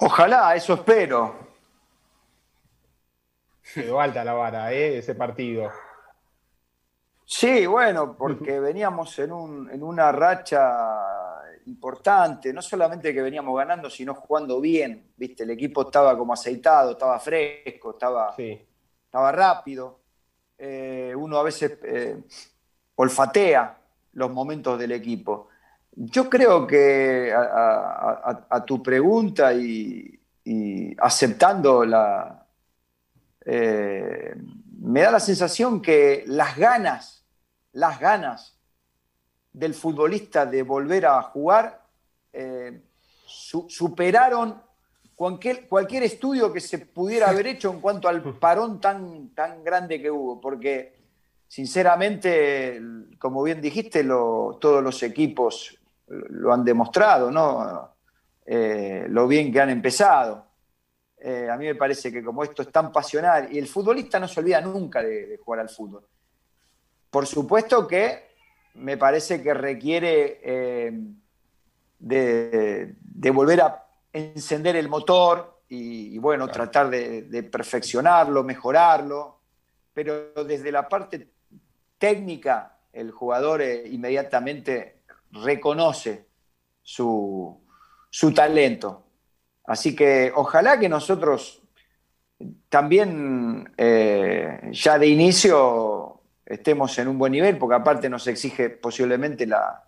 Ojalá, 0.00 0.56
eso 0.56 0.74
espero. 0.74 1.38
Quedó 3.72 4.00
alta 4.00 4.24
la 4.24 4.32
vara, 4.32 4.72
¿eh? 4.72 4.98
ese 4.98 5.14
partido. 5.14 5.70
Sí, 7.24 7.66
bueno, 7.66 8.16
porque 8.16 8.60
veníamos 8.60 9.18
en, 9.18 9.30
en 9.70 9.82
una 9.82 10.12
racha 10.12 11.14
importante, 11.66 12.52
no 12.52 12.62
solamente 12.62 13.14
que 13.14 13.22
veníamos 13.22 13.56
ganando, 13.56 13.88
sino 13.88 14.14
jugando 14.14 14.60
bien, 14.60 15.12
¿viste? 15.16 15.44
El 15.44 15.50
equipo 15.50 15.82
estaba 15.82 16.16
como 16.16 16.32
aceitado, 16.32 16.92
estaba 16.92 17.18
fresco, 17.18 17.92
estaba, 17.92 18.34
estaba 18.36 19.32
rápido. 19.32 20.00
Eh, 20.58 21.14
uno 21.16 21.38
a 21.38 21.42
veces 21.42 21.78
eh, 21.82 22.16
olfatea 22.96 23.78
los 24.12 24.30
momentos 24.30 24.78
del 24.78 24.92
equipo. 24.92 25.48
Yo 25.92 26.28
creo 26.28 26.66
que 26.66 27.32
a, 27.34 28.64
tu 28.66 28.82
pregunta 28.82 29.52
y, 29.54 30.20
aceptando 30.98 31.84
la... 31.84 32.46
Eh, 33.46 34.34
me 34.84 35.00
da 35.00 35.10
la 35.10 35.20
sensación 35.20 35.80
que 35.80 36.24
las 36.26 36.56
ganas, 36.56 37.24
las 37.72 37.98
ganas 37.98 38.58
del 39.50 39.72
futbolista 39.72 40.44
de 40.44 40.62
volver 40.62 41.06
a 41.06 41.22
jugar 41.22 41.86
eh, 42.32 42.82
superaron 43.26 44.60
cualquier, 45.14 46.02
estudio 46.02 46.52
que 46.52 46.60
se 46.60 46.78
pudiera 46.78 47.30
haber 47.30 47.46
hecho 47.46 47.70
en 47.70 47.80
cuanto 47.80 48.08
al 48.08 48.22
parón 48.38 48.78
tan, 48.78 49.30
tan 49.30 49.64
grande 49.64 50.02
que 50.02 50.10
hubo, 50.10 50.38
porque 50.38 50.96
sinceramente, 51.48 52.78
como 53.18 53.42
bien 53.42 53.62
dijiste, 53.62 54.04
todos 54.04 54.82
los 54.82 55.02
equipos 55.02 55.78
lo 56.08 56.52
han 56.52 56.64
demostrado, 56.64 57.30
¿no? 57.30 57.94
Eh, 58.44 59.06
lo 59.08 59.26
bien 59.26 59.50
que 59.50 59.60
han 59.60 59.70
empezado. 59.70 60.43
Eh, 61.26 61.48
a 61.50 61.56
mí 61.56 61.64
me 61.64 61.74
parece 61.74 62.12
que 62.12 62.22
como 62.22 62.44
esto 62.44 62.60
es 62.60 62.70
tan 62.70 62.92
pasional, 62.92 63.48
y 63.50 63.58
el 63.58 63.66
futbolista 63.66 64.20
no 64.20 64.28
se 64.28 64.40
olvida 64.40 64.60
nunca 64.60 65.02
de, 65.02 65.40
jugar 65.42 65.60
al 65.60 65.70
fútbol. 65.70 66.06
Por 67.08 67.26
supuesto 67.26 67.88
que 67.88 68.28
me 68.74 68.98
parece 68.98 69.42
que 69.42 69.54
requiere 69.54 70.40
eh, 70.44 70.92
de, 71.98 73.30
volver 73.30 73.62
a 73.62 73.86
encender 74.12 74.76
el 74.76 74.90
motor 74.90 75.62
y, 75.66 76.18
bueno, 76.18 76.46
tratar 76.48 76.90
de, 76.90 77.48
perfeccionarlo, 77.50 78.44
mejorarlo, 78.44 79.40
pero 79.94 80.34
desde 80.44 80.70
la 80.70 80.86
parte 80.86 81.30
técnica 81.96 82.80
el 82.92 83.12
jugador 83.12 83.62
inmediatamente 83.62 85.04
reconoce 85.30 86.26
su, 86.82 87.62
talento. 88.34 89.03
Así 89.64 89.96
que 89.96 90.30
ojalá 90.34 90.78
que 90.78 90.88
nosotros 90.88 91.62
también 92.68 93.72
eh, 93.76 94.70
ya 94.72 94.98
de 94.98 95.06
inicio 95.06 96.20
estemos 96.44 96.98
en 96.98 97.08
un 97.08 97.18
buen 97.18 97.32
nivel, 97.32 97.56
porque 97.56 97.76
aparte 97.76 98.10
nos 98.10 98.26
exige 98.26 98.70
posiblemente 98.70 99.46
la, 99.46 99.82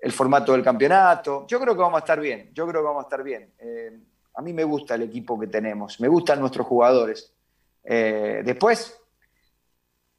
el 0.00 0.12
formato 0.12 0.52
del 0.52 0.62
campeonato. 0.62 1.46
Yo 1.48 1.60
creo 1.60 1.74
que 1.74 1.80
vamos 1.80 1.96
a 1.96 2.04
estar 2.04 2.20
bien, 2.20 2.50
yo 2.54 2.66
creo 2.68 2.82
que 2.82 2.86
vamos 2.86 3.04
a 3.04 3.06
estar 3.06 3.22
bien. 3.22 3.52
Eh, 3.58 3.98
a 4.34 4.42
mí 4.42 4.52
me 4.52 4.64
gusta 4.64 4.94
el 4.94 5.02
equipo 5.02 5.38
que 5.38 5.48
tenemos, 5.48 5.98
me 6.00 6.08
gustan 6.08 6.38
nuestros 6.38 6.66
jugadores. 6.66 7.32
Eh, 7.82 8.42
después, 8.44 8.98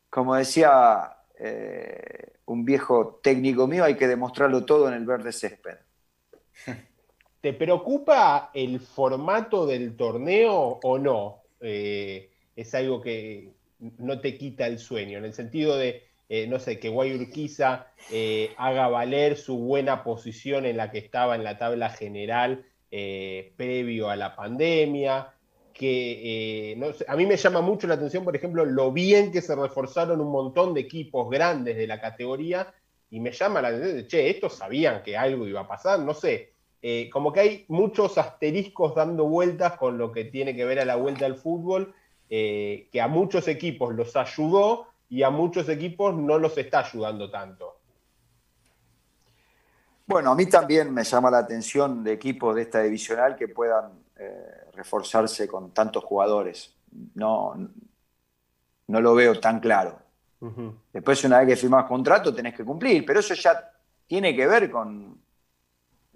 como 0.10 0.36
decía 0.36 1.10
un 2.46 2.64
viejo 2.64 3.20
técnico 3.22 3.68
mío, 3.68 3.84
hay 3.84 3.96
que 3.96 4.08
demostrarlo 4.08 4.64
todo 4.64 4.88
en 4.88 4.94
el 4.94 5.06
verde 5.06 5.34
césped. 5.34 5.78
¿Te 7.44 7.52
preocupa 7.52 8.52
el 8.54 8.80
formato 8.80 9.66
del 9.66 9.98
torneo 9.98 10.80
o 10.82 10.98
no? 10.98 11.42
Eh, 11.60 12.30
es 12.56 12.74
algo 12.74 13.02
que 13.02 13.50
no 13.98 14.22
te 14.22 14.38
quita 14.38 14.66
el 14.66 14.80
sueño, 14.80 15.18
en 15.18 15.26
el 15.26 15.34
sentido 15.34 15.76
de, 15.76 16.04
eh, 16.30 16.48
no 16.48 16.58
sé, 16.58 16.80
que 16.80 16.88
Guayurquiza 16.88 17.88
eh, 18.14 18.54
haga 18.56 18.88
valer 18.88 19.36
su 19.36 19.58
buena 19.58 20.06
posición 20.06 20.66
en 20.66 20.78
la 20.78 20.90
que 20.90 21.00
estaba 21.00 21.36
en 21.36 21.44
la 21.44 21.58
tabla 21.58 21.90
general 21.90 22.64
previo 22.90 24.10
a 24.10 24.16
la 24.16 24.38
pandemia, 24.38 25.34
que 25.74 26.78
a 27.06 27.16
mí 27.18 27.26
me 27.26 27.36
llama 27.36 27.60
mucho 27.60 27.88
la 27.88 27.96
atención, 27.96 28.24
por 28.24 28.38
ejemplo, 28.38 28.64
lo 28.64 28.94
bien 28.94 29.34
que 29.34 29.42
se 29.42 29.54
reforzaron 29.54 30.22
un 30.22 30.32
montón 30.32 30.74
de 30.74 30.80
equipos 30.80 31.30
grandes 31.30 31.76
de 31.76 31.88
la 31.88 32.00
categoría 32.00 32.74
y 33.10 33.20
me 33.20 33.34
llama 33.34 33.62
la 33.62 33.68
atención 33.68 33.98
de, 33.98 34.08
che, 34.08 34.30
estos 34.30 34.56
sabían 34.56 35.04
que 35.04 35.18
algo 35.18 35.46
iba 35.46 35.62
a 35.62 35.68
pasar, 35.68 36.00
no 36.00 36.14
sé, 36.14 36.53
eh, 36.86 37.10
como 37.10 37.32
que 37.32 37.40
hay 37.40 37.66
muchos 37.70 38.18
asteriscos 38.18 38.94
dando 38.94 39.24
vueltas 39.24 39.78
con 39.78 39.98
lo 39.98 40.12
que 40.12 40.26
tiene 40.26 40.54
que 40.54 40.66
ver 40.66 40.82
a 40.82 40.86
la 40.86 40.98
vuelta 40.98 41.26
al 41.26 41.38
fútbol, 41.38 41.96
eh, 42.30 42.90
que 42.92 43.00
a 43.00 43.08
muchos 43.08 43.48
equipos 43.48 43.96
los 43.96 44.14
ayudó 44.18 44.88
y 45.08 45.24
a 45.24 45.30
muchos 45.30 45.70
equipos 45.70 46.14
no 46.14 46.38
los 46.38 46.58
está 46.58 46.80
ayudando 46.80 47.32
tanto. 47.32 47.78
Bueno, 50.06 50.32
a 50.32 50.36
mí 50.36 50.46
también 50.48 50.94
me 50.94 51.06
llama 51.06 51.32
la 51.32 51.38
atención 51.38 52.04
de 52.04 52.12
equipos 52.12 52.54
de 52.54 52.64
esta 52.64 52.82
divisional 52.82 53.38
que 53.38 53.48
puedan 53.48 54.04
eh, 54.18 54.66
reforzarse 54.74 55.48
con 55.48 55.72
tantos 55.72 56.04
jugadores. 56.04 56.76
No, 57.16 57.56
no 58.88 59.02
lo 59.02 59.16
veo 59.16 59.40
tan 59.40 59.62
claro. 59.62 60.00
Después, 60.92 61.24
una 61.24 61.40
vez 61.40 61.48
que 61.48 61.56
firmas 61.56 61.86
contrato, 61.86 62.36
tenés 62.36 62.54
que 62.54 62.66
cumplir, 62.66 63.06
pero 63.06 63.22
eso 63.22 63.34
ya 63.34 63.72
tiene 64.06 64.36
que 64.36 64.46
ver 64.46 64.70
con, 64.70 65.23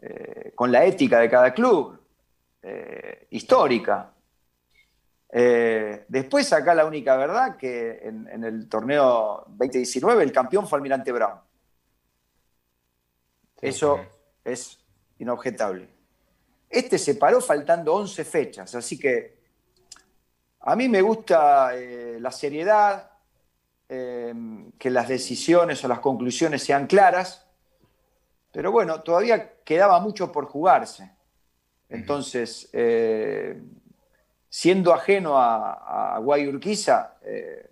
eh, 0.01 0.51
con 0.55 0.71
la 0.71 0.85
ética 0.85 1.19
de 1.19 1.29
cada 1.29 1.53
club, 1.53 1.99
eh, 2.61 3.27
histórica. 3.31 4.13
después, 5.29 6.51
acá 6.53 6.73
la 6.73 6.85
única 6.85 7.15
verdad 7.17 7.57
que 7.57 7.99
en, 8.03 8.27
en, 8.27 8.43
el 8.43 8.67
torneo 8.69 9.45
2019 9.47 10.23
el 10.23 10.31
campeón 10.31 10.67
fue 10.67 10.77
Almirante 10.77 11.11
Brown. 11.11 11.39
Eso 13.61 13.99
es 14.43 14.79
inobjetable. 15.19 15.89
Este 16.69 16.97
se 16.97 17.15
paró 17.15 17.41
faltando 17.41 17.93
11 17.93 18.23
fechas, 18.25 18.75
así 18.75 18.99
que 18.99 19.37
a 20.61 20.75
mí 20.75 20.89
me 20.89 21.01
gusta 21.01 21.75
eh, 21.75 22.17
la 22.19 22.31
seriedad, 22.31 23.11
que 23.87 24.89
las 24.89 25.07
decisiones 25.07 25.81
o 25.81 25.87
las 25.87 25.99
conclusiones 25.99 26.61
sean 26.61 26.87
claras, 26.87 27.46
pero 28.51 28.71
bueno, 28.71 29.01
todavía 29.01 29.55
quedaba 29.63 29.99
mucho 29.99 30.31
por 30.31 30.45
jugarse. 30.45 31.11
Entonces, 31.89 32.69
eh, 32.73 33.61
siendo 34.49 34.93
ajeno 34.93 35.37
a, 35.37 36.15
a 36.15 36.19
Guayurquiza, 36.19 37.17
eh, 37.23 37.69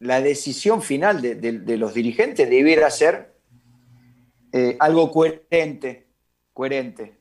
la 0.00 0.20
decisión 0.20 0.82
final 0.82 1.20
de, 1.20 1.76
los 1.76 1.92
dirigentes 1.92 2.48
debiera 2.48 2.90
ser 2.90 3.34
algo 4.78 5.12
coherente, 5.12 6.06
coherente. 6.52 7.20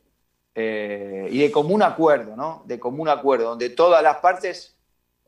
Eh, 0.61 1.29
y 1.31 1.39
de 1.39 1.51
común 1.51 1.81
acuerdo, 1.81 2.35
¿no? 2.35 2.63
De 2.65 2.77
común 2.77 3.07
acuerdo, 3.07 3.49
donde 3.49 3.69
todas 3.69 4.03
las 4.03 4.17
partes 4.17 4.77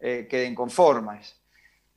eh, 0.01 0.27
queden 0.29 0.53
conformes. 0.53 1.40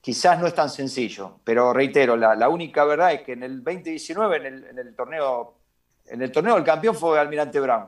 Quizás 0.04 0.38
no 0.38 0.46
es 0.46 0.54
tan 0.54 0.68
sencillo, 0.68 1.40
pero 1.42 1.72
reitero, 1.72 2.14
la, 2.14 2.48
única 2.50 2.84
verdad 2.84 3.14
es 3.14 3.22
que 3.22 3.32
en 3.32 3.42
el 3.42 3.64
2019, 3.64 4.36
en 4.36 4.78
el, 4.78 4.94
torneo, 4.94 5.56
en 6.04 6.20
el 6.20 6.30
torneo 6.30 6.56
del 6.56 6.62
campeón 6.62 6.94
fue 6.94 7.18
Almirante 7.18 7.58
Brown. 7.58 7.86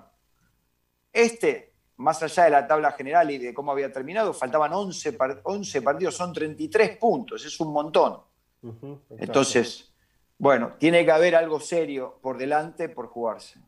Este, 1.12 1.75
más 1.96 2.23
allá 2.23 2.44
de 2.44 2.50
la 2.52 2.66
tabla 2.66 2.92
general 2.92 3.30
y 3.30 3.37
de 3.37 3.52
cómo 3.52 3.70
había 3.70 3.92
terminado, 3.92 4.32
faltaban 4.32 4.73
11, 4.73 5.14
11 5.42 5.82
partidos, 5.82 6.16
son 6.16 6.32
33 6.32 6.96
puntos, 6.96 7.44
es 7.44 7.61
un 7.61 7.70
montón. 7.70 8.23
Entonces, 9.18 9.92
bueno, 10.38 10.73
tiene 10.78 11.04
que 11.04 11.11
haber 11.11 11.37
algo 11.37 11.61
serio 11.61 12.18
por 12.23 12.38
delante 12.38 12.88
por 12.88 13.08
jugarse. 13.08 13.61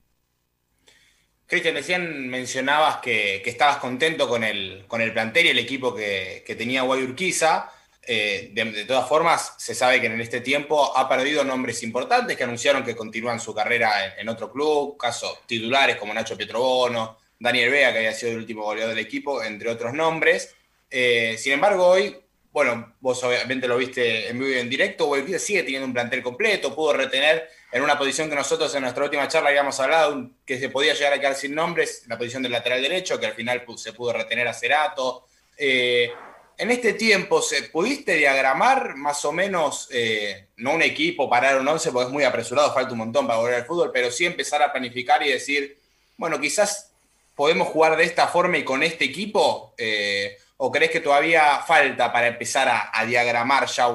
Cristian, 1.44 1.74
recién 1.74 2.30
mencionabas 2.30 2.96
que, 3.02 3.42
estabas 3.44 3.76
contento 3.76 4.26
con 4.26 4.42
el, 4.42 4.86
con 4.88 5.02
el 5.02 5.12
plantel 5.12 5.44
y 5.44 5.50
el 5.50 5.58
equipo 5.58 5.94
que, 5.94 6.54
tenía 6.56 6.80
Guayurquiza. 6.80 7.72
Eh, 8.10 8.52
de, 8.54 8.86
todas 8.86 9.06
formas, 9.06 9.52
se 9.58 9.74
sabe 9.74 10.00
que 10.00 10.06
en 10.06 10.18
este 10.18 10.40
tiempo 10.40 10.96
ha 10.96 11.06
perdido 11.06 11.44
nombres 11.44 11.82
importantes 11.82 12.38
que 12.38 12.44
anunciaron 12.44 12.82
que 12.82 12.96
continúan 12.96 13.38
su 13.38 13.54
carrera 13.54 14.16
en, 14.16 14.30
otro 14.30 14.50
club, 14.50 14.96
casos 14.96 15.40
titulares 15.44 15.96
como 15.96 16.14
Nacho 16.14 16.34
Pietrobono, 16.34 17.18
Daniel 17.38 17.70
Vega, 17.70 17.92
que 17.92 17.98
había 17.98 18.14
sido 18.14 18.32
el 18.32 18.38
último 18.38 18.62
goleador 18.62 18.94
del 18.94 19.04
equipo, 19.04 19.42
entre 19.42 19.68
otros 19.68 19.92
nombres. 19.92 20.54
Eh, 20.90 21.36
sin 21.36 21.52
embargo, 21.52 21.86
hoy, 21.86 22.16
bueno, 22.50 22.94
vos 22.98 23.22
obviamente 23.24 23.68
lo 23.68 23.76
viste 23.76 24.30
en 24.30 24.38
vivo 24.38 24.52
y 24.52 24.58
en 24.58 24.70
directo, 24.70 25.04
Guayurquiza 25.04 25.38
sigue 25.38 25.62
teniendo 25.64 25.86
un 25.86 25.92
plantel 25.92 26.22
completo, 26.22 26.74
pudo 26.74 26.94
retener 26.94 27.46
en 27.70 27.82
una 27.82 27.98
posición 27.98 28.30
que 28.30 28.36
nosotros 28.36 28.74
en 28.74 28.80
nuestra 28.84 29.04
última 29.04 29.28
charla 29.28 29.50
habíamos 29.50 29.78
hablado, 29.80 30.30
que 30.46 30.58
se 30.58 30.70
podía 30.70 30.94
llegar 30.94 31.12
a 31.12 31.20
quedar 31.20 31.34
sin 31.34 31.54
nombres, 31.54 32.04
la 32.06 32.16
posición 32.16 32.42
del 32.42 32.52
lateral 32.52 32.80
derecho, 32.80 33.20
que 33.20 33.26
al 33.26 33.34
final 33.34 33.62
se 33.76 33.92
pudo 33.92 34.14
retener 34.14 34.48
a 34.48 34.54
Cerato. 34.54 35.26
Eh, 35.58 36.10
en 36.58 36.72
este 36.72 36.92
tiempo, 36.94 37.40
¿se 37.40 37.62
¿pudiste 37.64 38.14
diagramar 38.14 38.96
más 38.96 39.24
o 39.24 39.30
menos, 39.30 39.88
eh, 39.92 40.48
no 40.56 40.74
un 40.74 40.82
equipo, 40.82 41.30
parar 41.30 41.60
un 41.60 41.68
once, 41.68 41.92
porque 41.92 42.08
es 42.08 42.12
muy 42.12 42.24
apresurado, 42.24 42.74
falta 42.74 42.92
un 42.92 42.98
montón 42.98 43.28
para 43.28 43.38
volver 43.38 43.54
al 43.54 43.64
fútbol, 43.64 43.92
pero 43.92 44.10
sí 44.10 44.26
empezar 44.26 44.60
a 44.62 44.72
planificar 44.72 45.24
y 45.24 45.30
decir, 45.30 45.78
bueno, 46.16 46.40
quizás 46.40 46.90
podemos 47.36 47.68
jugar 47.68 47.96
de 47.96 48.02
esta 48.02 48.26
forma 48.26 48.58
y 48.58 48.64
con 48.64 48.82
este 48.82 49.04
equipo? 49.04 49.72
Eh, 49.78 50.36
¿O 50.56 50.72
crees 50.72 50.90
que 50.90 50.98
todavía 50.98 51.60
falta 51.60 52.12
para 52.12 52.26
empezar 52.26 52.90
a, 52.92 53.06
diagramar 53.06 53.66
ya 53.66 53.88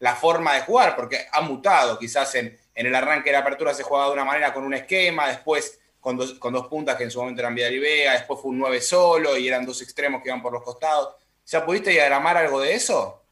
la 0.00 0.16
forma 0.16 0.54
de 0.54 0.62
jugar? 0.62 0.96
Porque 0.96 1.28
ha 1.30 1.40
mutado, 1.42 1.96
quizás 2.00 2.34
en, 2.34 2.58
el 2.74 2.94
arranque 2.96 3.28
de 3.28 3.34
la 3.34 3.38
apertura 3.38 3.72
se 3.72 3.84
jugaba 3.84 4.08
de 4.08 4.14
una 4.14 4.24
manera 4.24 4.52
con 4.52 4.64
un 4.64 4.74
esquema, 4.74 5.28
después 5.28 5.78
con 6.00 6.16
dos, 6.16 6.34
con 6.34 6.52
dos 6.52 6.66
puntas 6.66 6.96
que 6.96 7.04
en 7.04 7.12
su 7.12 7.20
momento 7.20 7.42
eran 7.42 7.54
Vidal 7.54 7.74
y 7.74 7.78
Vega, 7.78 8.12
después 8.14 8.40
fue 8.40 8.50
un 8.50 8.58
9 8.58 8.80
solo 8.80 9.38
y 9.38 9.46
eran 9.46 9.64
dos 9.64 9.80
extremos 9.82 10.20
que 10.20 10.30
iban 10.30 10.42
por 10.42 10.52
los 10.52 10.64
costados. 10.64 11.14
¿Ya 11.48 11.64
pudiste 11.64 11.90
diagramar 11.90 12.36
algo 12.36 12.60
de 12.60 12.74
eso? 12.74 13.22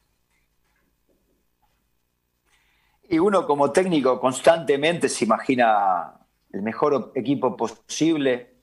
Y 3.09 3.19
uno 3.19 3.45
como 3.45 3.71
técnico 3.71 4.19
constantemente 4.19 5.07
se 5.07 5.25
imagina 5.25 6.13
el 6.51 6.63
mejor 6.63 7.11
equipo 7.13 7.55
posible, 7.55 8.55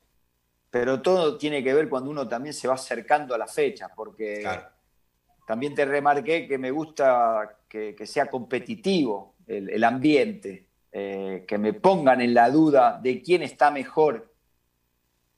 pero 0.71 1.01
todo 1.01 1.39
tiene 1.39 1.63
que 1.63 1.73
ver 1.73 1.89
cuando 1.89 2.11
uno 2.11 2.27
también 2.27 2.53
se 2.53 2.67
va 2.67 2.75
acercando 2.75 3.33
a 3.33 3.39
la 3.39 3.47
fecha, 3.47 3.89
porque 3.95 4.45
también 5.47 5.73
te 5.73 5.85
remarqué 5.85 6.49
que 6.49 6.59
me 6.59 6.73
gusta 6.73 7.59
que, 7.69 7.97
sea 8.07 8.27
competitivo 8.27 9.37
el, 9.47 9.85
ambiente, 9.85 10.67
eh, 10.91 11.45
que 11.47 11.59
me 11.59 11.75
pongan 11.75 12.21
en 12.21 12.35
la 12.35 12.51
duda 12.51 12.99
de 13.01 13.23
quién 13.23 13.43
está 13.43 13.71
mejor 13.71 14.35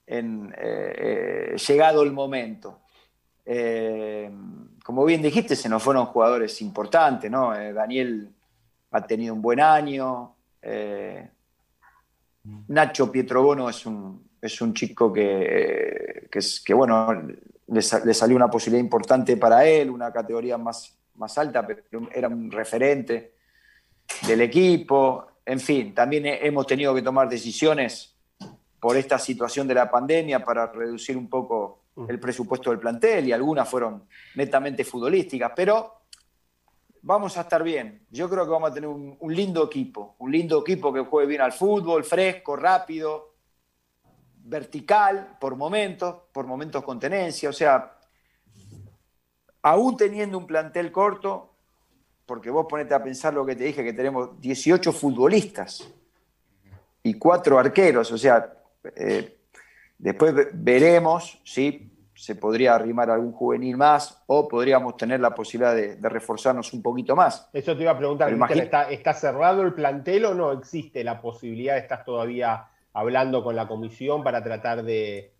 en, 0.07 0.55
eh, 0.57 1.51
eh, 1.53 1.57
llegado 1.57 2.01
el 2.01 2.13
momento. 2.13 2.81
Como 4.83 5.05
bien 5.05 5.21
dijiste, 5.21 5.55
se 5.55 5.69
nos 5.69 5.81
fueron 5.81 6.07
jugadores 6.07 6.61
importantes, 6.61 7.31
¿no? 7.31 7.51
Daniel 7.73 8.29
ha 8.91 9.05
tenido 9.05 9.33
un 9.33 9.41
buen 9.41 9.59
año. 9.59 10.35
Eh, 10.61 11.29
Nacho 12.67 13.11
Pietrobono 13.11 13.69
es 13.69 13.85
un, 13.85 14.29
es 14.41 14.61
un 14.61 14.73
chico 14.73 15.11
que, 15.11 16.29
que, 16.65 16.73
bueno, 16.73 17.23
le, 17.67 17.81
salió 17.81 18.35
una 18.35 18.49
posibilidad 18.49 18.83
importante 18.83 19.37
para 19.37 19.65
él, 19.65 19.89
una 19.89 20.11
categoría 20.11 20.57
más, 20.57 20.97
más 21.15 21.37
alta, 21.37 21.65
pero 21.65 22.09
era 22.13 22.27
un 22.27 22.51
referente 22.51 23.33
del 24.25 24.41
equipo. 24.41 25.27
En 25.45 25.59
fin, 25.59 25.93
también 25.93 26.25
hemos 26.25 26.65
tenido 26.67 26.93
que 26.95 27.01
tomar 27.01 27.27
decisiones 27.27 28.15
por 28.79 28.95
esta 28.95 29.17
situación 29.17 29.67
de 29.67 29.73
la 29.73 29.89
pandemia 29.89 30.43
para 30.43 30.71
reducir 30.71 31.17
un 31.17 31.29
poco 31.29 31.83
el 32.07 32.19
presupuesto 32.19 32.69
del 32.69 32.79
plantel 32.79 33.27
y 33.27 33.31
algunas 33.31 33.67
fueron 33.67 34.07
netamente 34.35 34.83
futbolísticas, 34.83 35.51
pero 35.55 35.97
vamos 37.01 37.37
a 37.37 37.41
estar 37.41 37.63
bien. 37.63 38.05
Yo 38.11 38.29
creo 38.29 38.43
que 38.43 38.51
vamos 38.51 38.71
a 38.71 38.73
tener 38.73 38.89
un, 38.89 39.17
lindo 39.33 39.65
equipo, 39.65 40.15
un 40.19 40.31
lindo 40.31 40.61
equipo 40.61 40.93
que 40.93 41.01
juegue 41.01 41.27
bien 41.27 41.41
al 41.41 41.53
fútbol, 41.53 42.03
fresco, 42.03 42.55
rápido, 42.55 43.35
vertical 44.43 45.37
por 45.39 45.55
momentos, 45.55 46.15
por 46.31 46.45
momentos 46.45 46.83
con 46.83 46.99
tenencia. 46.99 47.49
O 47.49 47.53
sea, 47.53 47.97
aún 49.61 49.97
teniendo 49.97 50.37
un 50.37 50.45
plantel 50.45 50.91
corto, 50.91 51.53
porque 52.25 52.49
vos 52.49 52.67
ponete 52.69 52.93
a 52.93 53.01
pensar 53.01 53.33
lo 53.33 53.45
que 53.45 53.55
te 53.55 53.63
dije, 53.63 53.83
que 53.83 53.93
tenemos 53.93 54.39
18 54.41 54.91
futbolistas 54.91 55.89
y 57.03 57.13
cuatro 57.13 57.57
arqueros. 57.57 58.11
O 58.11 58.17
sea, 58.17 58.53
eh, 58.95 59.36
después 59.97 60.33
veremos, 60.53 61.39
¿sí? 61.43 61.87
se 62.17 62.35
podría 62.35 62.73
arrimar 62.73 63.11
algún 63.11 63.31
juvenil 63.31 63.77
más 63.77 64.23
o 64.25 64.47
podríamos 64.47 64.97
tener 64.97 65.19
la 65.19 65.35
posibilidad 65.35 65.75
de, 65.75 66.09
reforzarnos 66.09 66.73
un 66.73 66.81
poquito 66.81 67.15
más. 67.15 67.47
Eso 67.53 67.75
te 67.77 67.83
iba 67.83 67.91
a 67.91 67.97
preguntar, 67.97 68.35
¿está, 68.89 69.13
cerrado 69.13 69.61
el 69.61 69.73
plantel 69.73 70.25
o 70.25 70.33
no 70.33 70.51
existe 70.51 71.03
la 71.03 71.21
posibilidad? 71.21 71.77
¿Estás 71.77 72.03
todavía 72.03 72.69
hablando 72.93 73.43
con 73.43 73.55
la 73.55 73.67
comisión 73.67 74.23
para 74.23 74.43
tratar 74.43 74.83
de, 74.83 75.31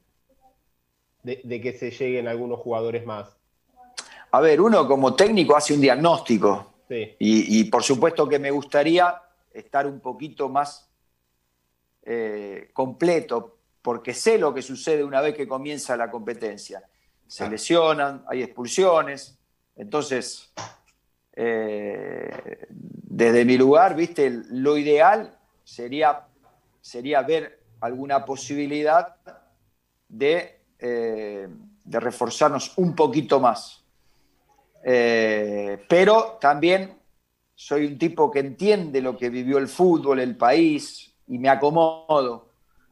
de, 1.24 1.62
que 1.62 1.74
se 1.74 1.90
lleguen 1.90 2.28
algunos 2.28 2.60
jugadores 2.60 3.04
más? 3.08 3.36
A 4.30 4.40
ver, 4.40 4.62
uno 4.62 4.88
como 4.88 5.16
técnico 5.16 5.58
hace 5.58 5.74
un 5.74 5.82
diagnóstico 5.82 6.74
y, 6.90 7.64
por 7.72 7.82
supuesto 7.82 8.30
que 8.30 8.38
me 8.38 8.52
gustaría 8.52 9.20
estar 9.52 9.88
un 9.88 10.00
poquito 10.00 10.48
más 10.48 10.88
eh, 12.04 12.70
completo 12.72 13.57
porque 13.88 14.14
sé 14.14 14.38
lo 14.38 14.54
que 14.54 14.62
sucede 14.62 15.02
una 15.02 15.22
vez 15.22 15.34
que 15.34 15.48
comienza 15.48 15.96
la 15.96 16.12
competencia. 16.12 16.84
Se 17.26 17.50
lesionan, 17.50 18.26
hay 18.28 18.44
expulsiones, 18.44 19.40
entonces, 19.78 20.52
eh, 21.32 22.68
desde 22.70 23.46
mi 23.46 23.58
lugar, 23.58 23.96
viste, 23.96 24.30
lo 24.50 24.78
ideal 24.78 25.40
sería, 25.64 26.28
sería 26.82 27.22
ver 27.22 27.62
alguna 27.80 28.26
posibilidad 28.26 29.16
de, 30.10 30.60
eh, 30.80 31.48
de 31.86 32.00
reforzarnos 32.02 32.78
un 32.78 32.94
poquito 32.94 33.40
más. 33.40 33.86
Eh, 34.84 35.86
pero 35.88 36.38
también 36.42 37.00
soy 37.56 37.86
un 37.86 37.98
tipo 37.98 38.30
que 38.30 38.40
entiende 38.40 39.00
lo 39.00 39.16
que 39.16 39.30
vivió 39.30 39.58
el 39.58 39.70
fútbol, 39.70 40.20
el 40.20 40.36
país, 40.36 41.16
y 41.28 41.40
me 41.40 41.48
acomodo 41.48 42.47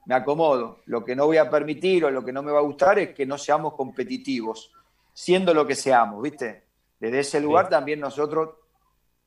me 0.05 0.15
acomodo. 0.15 0.81
Lo 0.85 1.03
que 1.03 1.15
no 1.15 1.25
voy 1.25 1.37
a 1.37 1.49
permitir 1.49 2.05
o 2.05 2.11
lo 2.11 2.23
que 2.23 2.31
no 2.31 2.43
me 2.43 2.51
va 2.51 2.59
a 2.59 2.63
gustar 2.63 2.99
es 2.99 3.13
que 3.13 3.25
no 3.25 3.37
seamos 3.37 3.73
competitivos, 3.73 4.71
siendo 5.13 5.53
lo 5.53 5.65
que 5.65 5.75
seamos, 5.75 6.21
¿viste? 6.21 6.63
Desde 6.99 7.19
ese 7.19 7.41
lugar 7.41 7.69
también 7.69 7.99
nosotros 7.99 8.55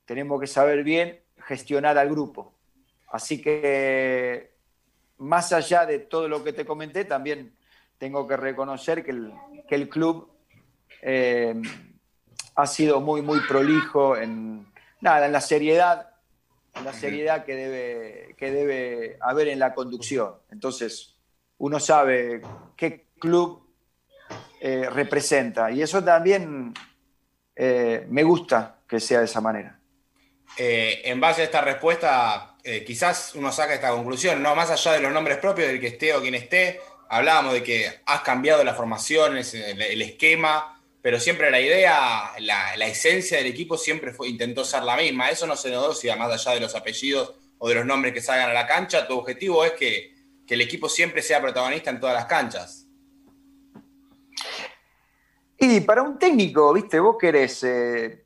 tenemos 0.04 0.40
que 0.40 0.46
saber 0.46 0.82
bien 0.82 1.20
gestionar 1.46 1.98
al 1.98 2.08
grupo. 2.08 2.54
Así 3.10 3.40
que, 3.40 4.54
más 5.18 5.52
allá 5.52 5.86
de 5.86 5.98
todo 5.98 6.28
lo 6.28 6.44
que 6.44 6.52
te 6.52 6.64
comenté, 6.64 7.04
también 7.04 7.56
tengo 7.98 8.26
que 8.26 8.36
reconocer 8.36 9.04
que 9.04 9.10
el, 9.10 9.32
que 9.68 9.74
el 9.74 9.88
club 9.88 10.30
eh, 11.02 11.60
ha 12.54 12.66
sido 12.66 13.00
muy, 13.00 13.22
muy 13.22 13.40
prolijo 13.40 14.16
en, 14.16 14.66
nada, 15.00 15.26
en 15.26 15.32
la 15.32 15.40
seriedad 15.40 16.10
la 16.84 16.92
seriedad 16.92 17.44
que 17.44 17.54
debe, 17.54 18.34
que 18.36 18.50
debe 18.50 19.16
haber 19.20 19.48
en 19.48 19.58
la 19.58 19.74
conducción. 19.74 20.34
Entonces, 20.50 21.16
uno 21.58 21.80
sabe 21.80 22.40
qué 22.76 23.06
club 23.18 23.66
eh, 24.60 24.88
representa 24.90 25.70
y 25.70 25.82
eso 25.82 26.02
también 26.02 26.74
eh, 27.54 28.06
me 28.08 28.22
gusta 28.22 28.78
que 28.88 29.00
sea 29.00 29.20
de 29.20 29.26
esa 29.26 29.40
manera. 29.40 29.78
Eh, 30.56 31.02
en 31.04 31.20
base 31.20 31.42
a 31.42 31.44
esta 31.44 31.60
respuesta, 31.60 32.56
quizás 32.86 33.34
uno 33.34 33.50
saca 33.50 33.72
esta 33.72 33.90
conclusión, 33.90 34.42
¿no? 34.42 34.54
Más 34.54 34.70
allá 34.70 34.92
de 34.92 35.00
los 35.00 35.12
nombres 35.12 35.38
propios 35.38 35.68
del 35.68 35.80
que 35.80 35.86
esté 35.86 36.14
o 36.14 36.20
quien 36.20 36.34
esté, 36.34 36.80
hablábamos 37.08 37.54
de 37.54 37.62
que 37.62 38.00
has 38.04 38.20
cambiado 38.20 38.62
las 38.62 38.76
formaciones, 38.76 39.54
el 39.54 40.02
esquema, 40.02 40.77
pero 41.00 41.20
siempre 41.20 41.50
la 41.50 41.60
idea, 41.60 42.32
la, 42.40 42.86
esencia 42.86 43.38
del 43.38 43.46
equipo 43.46 43.76
siempre 43.76 44.12
fue, 44.12 44.28
intentó 44.28 44.64
ser 44.64 44.82
la 44.82 44.96
misma. 44.96 45.30
Eso 45.30 45.46
no 45.46 45.56
se 45.56 45.70
negocia 45.70 46.16
más 46.16 46.32
allá 46.32 46.54
de 46.54 46.60
los 46.60 46.74
apellidos 46.74 47.34
o 47.58 47.68
de 47.68 47.76
los 47.76 47.86
nombres 47.86 48.12
que 48.12 48.20
salgan 48.20 48.50
a 48.50 48.52
la 48.52 48.66
cancha. 48.66 49.06
Tu 49.06 49.16
objetivo 49.16 49.64
es 49.64 49.72
que, 49.72 50.16
el 50.48 50.60
equipo 50.62 50.88
siempre 50.88 51.20
sea 51.20 51.42
protagonista 51.42 51.90
en 51.90 52.00
todas 52.00 52.14
las 52.14 52.24
canchas. 52.24 52.86
Y 55.58 55.80
para 55.80 56.02
un 56.02 56.18
técnico, 56.18 56.72
viste, 56.72 56.98
vos 56.98 57.16
querés 57.20 57.62
eh, 57.64 58.24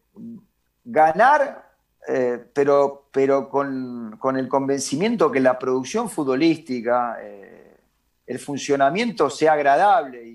ganar, 0.84 1.68
eh, 2.06 2.38
pero, 2.54 3.08
pero 3.10 3.48
con, 3.48 4.36
el 4.36 4.48
convencimiento 4.48 5.32
que 5.32 5.40
la 5.40 5.58
producción 5.58 6.08
futbolística, 6.08 7.18
eh, 7.20 7.76
el 8.24 8.38
funcionamiento 8.38 9.28
sea 9.28 9.54
agradable 9.54 10.31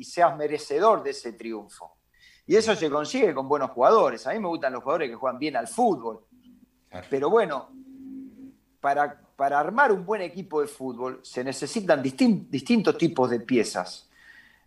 y 0.00 0.04
seas 0.04 0.34
merecedor 0.34 1.02
de 1.02 1.10
ese 1.10 1.34
triunfo. 1.34 1.98
Y 2.46 2.56
eso 2.56 2.74
se 2.74 2.88
consigue 2.88 3.34
con 3.34 3.46
buenos 3.46 3.70
jugadores. 3.70 4.26
A 4.26 4.32
mí 4.32 4.38
me 4.40 4.48
gustan 4.48 4.72
los 4.72 4.82
jugadores 4.82 5.10
que 5.10 5.14
juegan 5.14 5.38
bien 5.38 5.56
al 5.56 5.68
fútbol. 5.68 6.24
Pero 7.10 7.28
bueno, 7.28 7.68
para, 8.80 9.20
para, 9.36 9.60
armar 9.60 9.92
un 9.92 10.06
buen 10.06 10.22
equipo 10.22 10.62
de 10.62 10.68
fútbol 10.68 11.20
se 11.22 11.44
necesitan 11.44 12.02
distintos 12.02 12.96
tipos 12.96 13.28
de 13.28 13.40
piezas. 13.40 14.08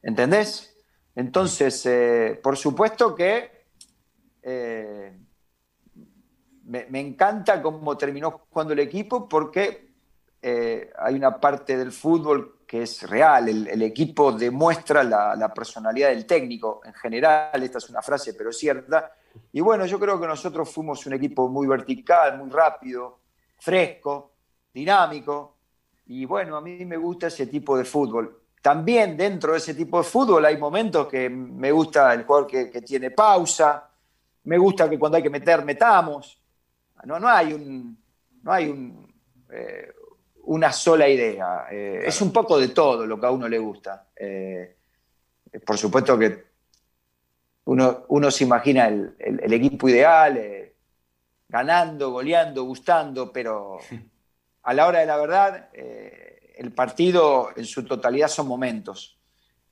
¿Entendés? 0.03 0.77
Entonces, 1.15 1.83
eh, 1.87 2.39
por 2.41 2.55
supuesto 2.55 3.15
que 3.15 3.65
eh, 4.43 5.17
me, 6.65 6.85
me, 6.91 6.99
encanta 6.99 7.59
cómo 7.59 7.97
terminó 7.97 8.45
jugando 8.49 8.73
el 8.73 8.79
equipo 8.79 9.27
porque 9.27 9.93
eh, 10.43 10.91
hay 10.99 11.15
una 11.15 11.39
parte 11.39 11.75
del 11.75 11.91
fútbol 11.91 12.52
que 12.65 12.83
es 12.83 13.07
real, 13.09 13.49
el, 13.49 13.81
equipo 13.81 14.31
demuestra 14.31 15.03
la, 15.03 15.53
personalidad 15.53 16.09
del 16.09 16.25
técnico 16.25 16.81
en 16.85 16.93
general, 16.93 17.61
esta 17.61 17.77
es 17.77 17.89
una 17.89 18.01
frase 18.01 18.33
pero 18.33 18.51
cierta, 18.51 19.11
y 19.51 19.61
bueno, 19.61 19.85
yo 19.85 19.99
creo 19.99 20.19
que 20.19 20.27
nosotros 20.27 20.69
fuimos 20.69 21.05
un 21.05 21.13
equipo 21.13 21.47
muy 21.49 21.67
vertical, 21.67 22.37
muy 22.37 22.49
rápido, 22.49 23.19
fresco, 23.59 24.33
dinámico, 24.73 25.57
y 26.07 26.25
bueno, 26.25 26.57
a 26.57 26.61
mí 26.61 26.85
me 26.85 26.97
gusta 26.97 27.27
ese 27.27 27.47
tipo 27.47 27.77
de 27.77 27.85
fútbol. 27.85 28.41
También 28.61 29.17
dentro 29.17 29.51
de 29.51 29.57
ese 29.57 29.73
tipo 29.73 29.97
de 29.97 30.03
fútbol 30.03 30.45
hay 30.45 30.57
momentos 30.57 31.07
que 31.07 31.29
me 31.29 31.71
gusta 31.71 32.13
el 32.13 32.23
jugador 32.23 32.47
que, 32.47 32.81
tiene 32.81 33.11
pausa, 33.11 33.89
me 34.45 34.57
gusta 34.57 34.89
que 34.89 34.97
cuando 34.99 35.17
hay 35.17 35.23
que 35.23 35.29
meter, 35.29 35.65
metamos. 35.65 36.39
No, 37.05 37.19
no 37.19 37.27
hay 37.27 37.53
un, 37.53 37.97
no 38.41 38.51
hay 38.51 38.69
un, 38.69 39.13
eh, 39.49 39.91
una 40.43 40.71
sola 40.71 41.07
idea. 41.07 41.67
Eh, 41.71 42.03
es 42.05 42.21
un 42.21 42.31
poco 42.31 42.59
de 42.59 42.69
todo 42.69 43.05
lo 43.05 43.19
que 43.19 43.25
a 43.25 43.31
uno 43.31 43.47
le 43.47 43.59
gusta. 43.59 44.07
Eh, 44.15 44.75
por 45.65 45.77
supuesto 45.77 46.17
que 46.17 46.43
uno, 47.65 48.05
uno 48.09 48.31
se 48.31 48.43
imagina 48.43 48.87
el, 48.87 49.53
equipo 49.53 49.87
ideal, 49.87 50.37
eh, 50.37 50.75
ganando, 51.47 52.11
goleando, 52.11 52.63
gustando, 52.63 53.31
pero 53.31 53.77
a 54.63 54.73
la 54.73 54.87
hora 54.87 54.99
de 54.99 55.05
la 55.05 55.17
verdad, 55.17 55.69
el 55.73 56.73
partido 56.73 57.49
en 57.55 57.65
su 57.65 57.85
totalidad 57.85 58.27
son 58.27 58.47
momentos 58.47 59.17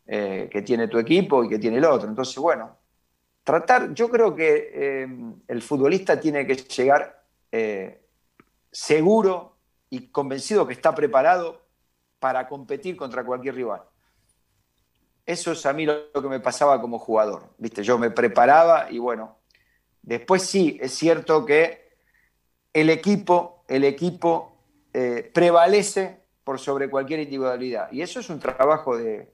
que 0.05 0.63
tiene 0.65 0.89
tu 0.89 0.97
equipo 0.99 1.43
y 1.43 1.49
que 1.49 1.59
tiene 1.59 1.77
el 1.77 1.85
otro. 1.85 2.09
Entonces, 2.09 2.35
bueno, 2.37 2.77
tratar, 3.43 3.93
yo 3.93 4.09
creo 4.09 4.35
que 4.35 5.07
el 5.47 5.61
futbolista 5.61 6.19
tiene 6.19 6.45
que 6.45 6.55
llegar 6.55 7.23
seguro 8.69 9.50
y 9.91 10.07
convencido 10.07 10.65
que 10.65 10.73
está 10.73 10.95
preparado 10.95 11.61
para 12.17 12.47
competir 12.47 12.97
contra 12.97 13.23
cualquier 13.23 13.53
rival. 13.53 13.83
Eso 15.25 15.51
es 15.51 15.65
a 15.67 15.73
mí 15.73 15.85
lo 15.85 16.11
que 16.13 16.27
me 16.27 16.39
pasaba 16.39 16.81
como 16.81 16.97
jugador. 16.97 17.53
¿viste? 17.59 17.83
Yo 17.83 17.99
me 17.99 18.09
preparaba 18.09 18.89
y 18.89 18.97
bueno, 18.97 19.37
después 20.01 20.41
sí, 20.41 20.79
es 20.81 20.93
cierto 20.95 21.45
que 21.45 21.91
el 22.73 22.89
equipo, 22.89 23.63
el 23.67 23.83
equipo 23.83 24.57
eh, 24.93 25.29
prevalece 25.33 26.21
por 26.43 26.57
sobre 26.59 26.89
cualquier 26.89 27.19
individualidad. 27.19 27.91
Y 27.91 28.01
eso 28.01 28.19
es 28.19 28.29
un 28.29 28.39
trabajo 28.39 28.97
del 28.97 29.27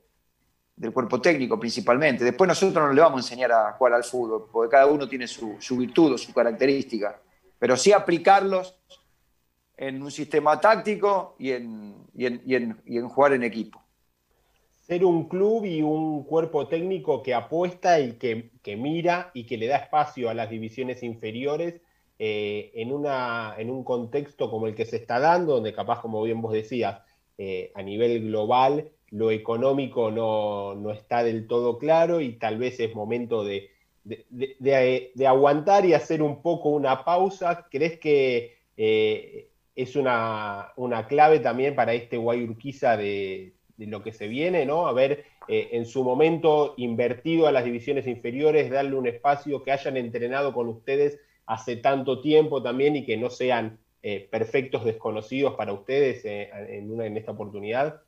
cuerpo 0.91 1.22
técnico 1.22 1.60
principalmente. 1.60 2.24
Después 2.24 2.48
nosotros 2.48 2.88
no 2.88 2.93
le 2.93 3.02
vamos 3.02 3.17
a 3.17 3.24
enseñar 3.24 3.52
a 3.52 3.74
jugar 3.74 3.93
al 3.93 4.04
fútbol, 4.04 4.50
porque 4.52 4.72
cada 4.72 4.88
uno 4.88 5.08
tiene 5.08 5.28
su, 5.28 5.58
virtud 5.72 6.13
o 6.13 6.17
su 6.17 6.34
característica. 6.34 7.20
Pero 7.60 7.78
sí 7.78 7.91
aplicarlos 7.91 8.78
en 9.77 10.01
un 10.01 10.11
sistema 10.11 10.59
táctico 10.59 11.35
y 11.39 11.51
en, 11.51 11.95
y 12.15 12.55
en 12.55 13.09
jugar 13.09 13.33
en 13.33 13.43
equipo 13.43 13.87
ser 14.87 15.03
un 15.03 15.27
club 15.27 15.65
y 15.65 15.81
un 15.81 16.23
cuerpo 16.23 16.67
técnico 16.67 17.21
que 17.21 17.33
apuesta 17.33 17.99
y 17.99 18.13
que, 18.13 18.51
mira 18.77 19.31
y 19.33 19.45
que 19.45 19.57
le 19.57 19.67
da 19.67 19.77
espacio 19.77 20.29
a 20.29 20.33
las 20.33 20.49
divisiones 20.49 21.03
inferiores 21.03 21.81
eh, 22.19 22.71
en, 22.73 22.93
una, 22.93 23.55
en 23.57 23.69
un 23.69 23.83
contexto 23.83 24.49
como 24.49 24.65
el 24.65 24.75
que 24.75 24.85
se 24.85 24.95
está 24.95 25.19
dando, 25.19 25.55
donde 25.55 25.73
capaz, 25.73 25.99
como 25.99 26.23
bien 26.23 26.41
vos 26.41 26.53
decías, 26.53 27.01
eh, 27.37 27.71
a 27.75 27.83
nivel 27.83 28.27
global 28.27 28.89
lo 29.09 29.29
económico 29.31 30.09
no, 30.09 30.91
está 30.91 31.21
del 31.23 31.47
todo 31.47 31.77
claro 31.77 32.21
y 32.21 32.33
tal 32.33 32.57
vez 32.57 32.79
es 32.79 32.95
momento 32.95 33.43
de, 33.43 33.69
de, 34.05 35.27
aguantar 35.27 35.85
y 35.85 35.93
hacer 35.93 36.21
un 36.21 36.41
poco 36.41 36.69
una 36.69 37.03
pausa. 37.03 37.67
¿Crees 37.69 37.99
que 37.99 38.57
eh, 38.77 39.49
es 39.77 39.95
una, 39.95 40.73
una, 40.75 41.07
clave 41.07 41.39
también 41.39 41.75
para 41.75 41.93
este 41.93 42.17
Guayurquiza 42.17 42.97
de, 42.97 43.53
de 43.77 43.85
lo 43.85 44.01
que 44.01 44.11
se 44.11 44.27
viene, 44.27 44.65
¿no? 44.65 44.87
Haber 44.87 45.25
eh, 45.47 45.69
en 45.73 45.85
su 45.85 46.03
momento 46.03 46.73
invertido 46.77 47.47
a 47.47 47.51
las 47.51 47.63
divisiones 47.63 48.07
inferiores, 48.07 48.71
darle 48.71 48.95
un 48.95 49.07
espacio, 49.07 49.63
que 49.63 49.71
hayan 49.71 49.95
entrenado 49.95 50.51
con 50.51 50.67
ustedes 50.67 51.19
hace 51.45 51.77
tanto 51.77 52.21
tiempo 52.21 52.61
también 52.63 52.95
y 52.95 53.05
que 53.05 53.17
no 53.17 53.29
sean 53.29 53.77
eh, 54.01 54.27
perfectos 54.31 54.83
desconocidos 54.83 55.53
para 55.53 55.73
ustedes 55.73 56.25
eh, 56.25 56.49
en, 56.69 56.91
una, 56.91 57.05
en 57.05 57.15
esta 57.15 57.33
oportunidad? 57.33 58.01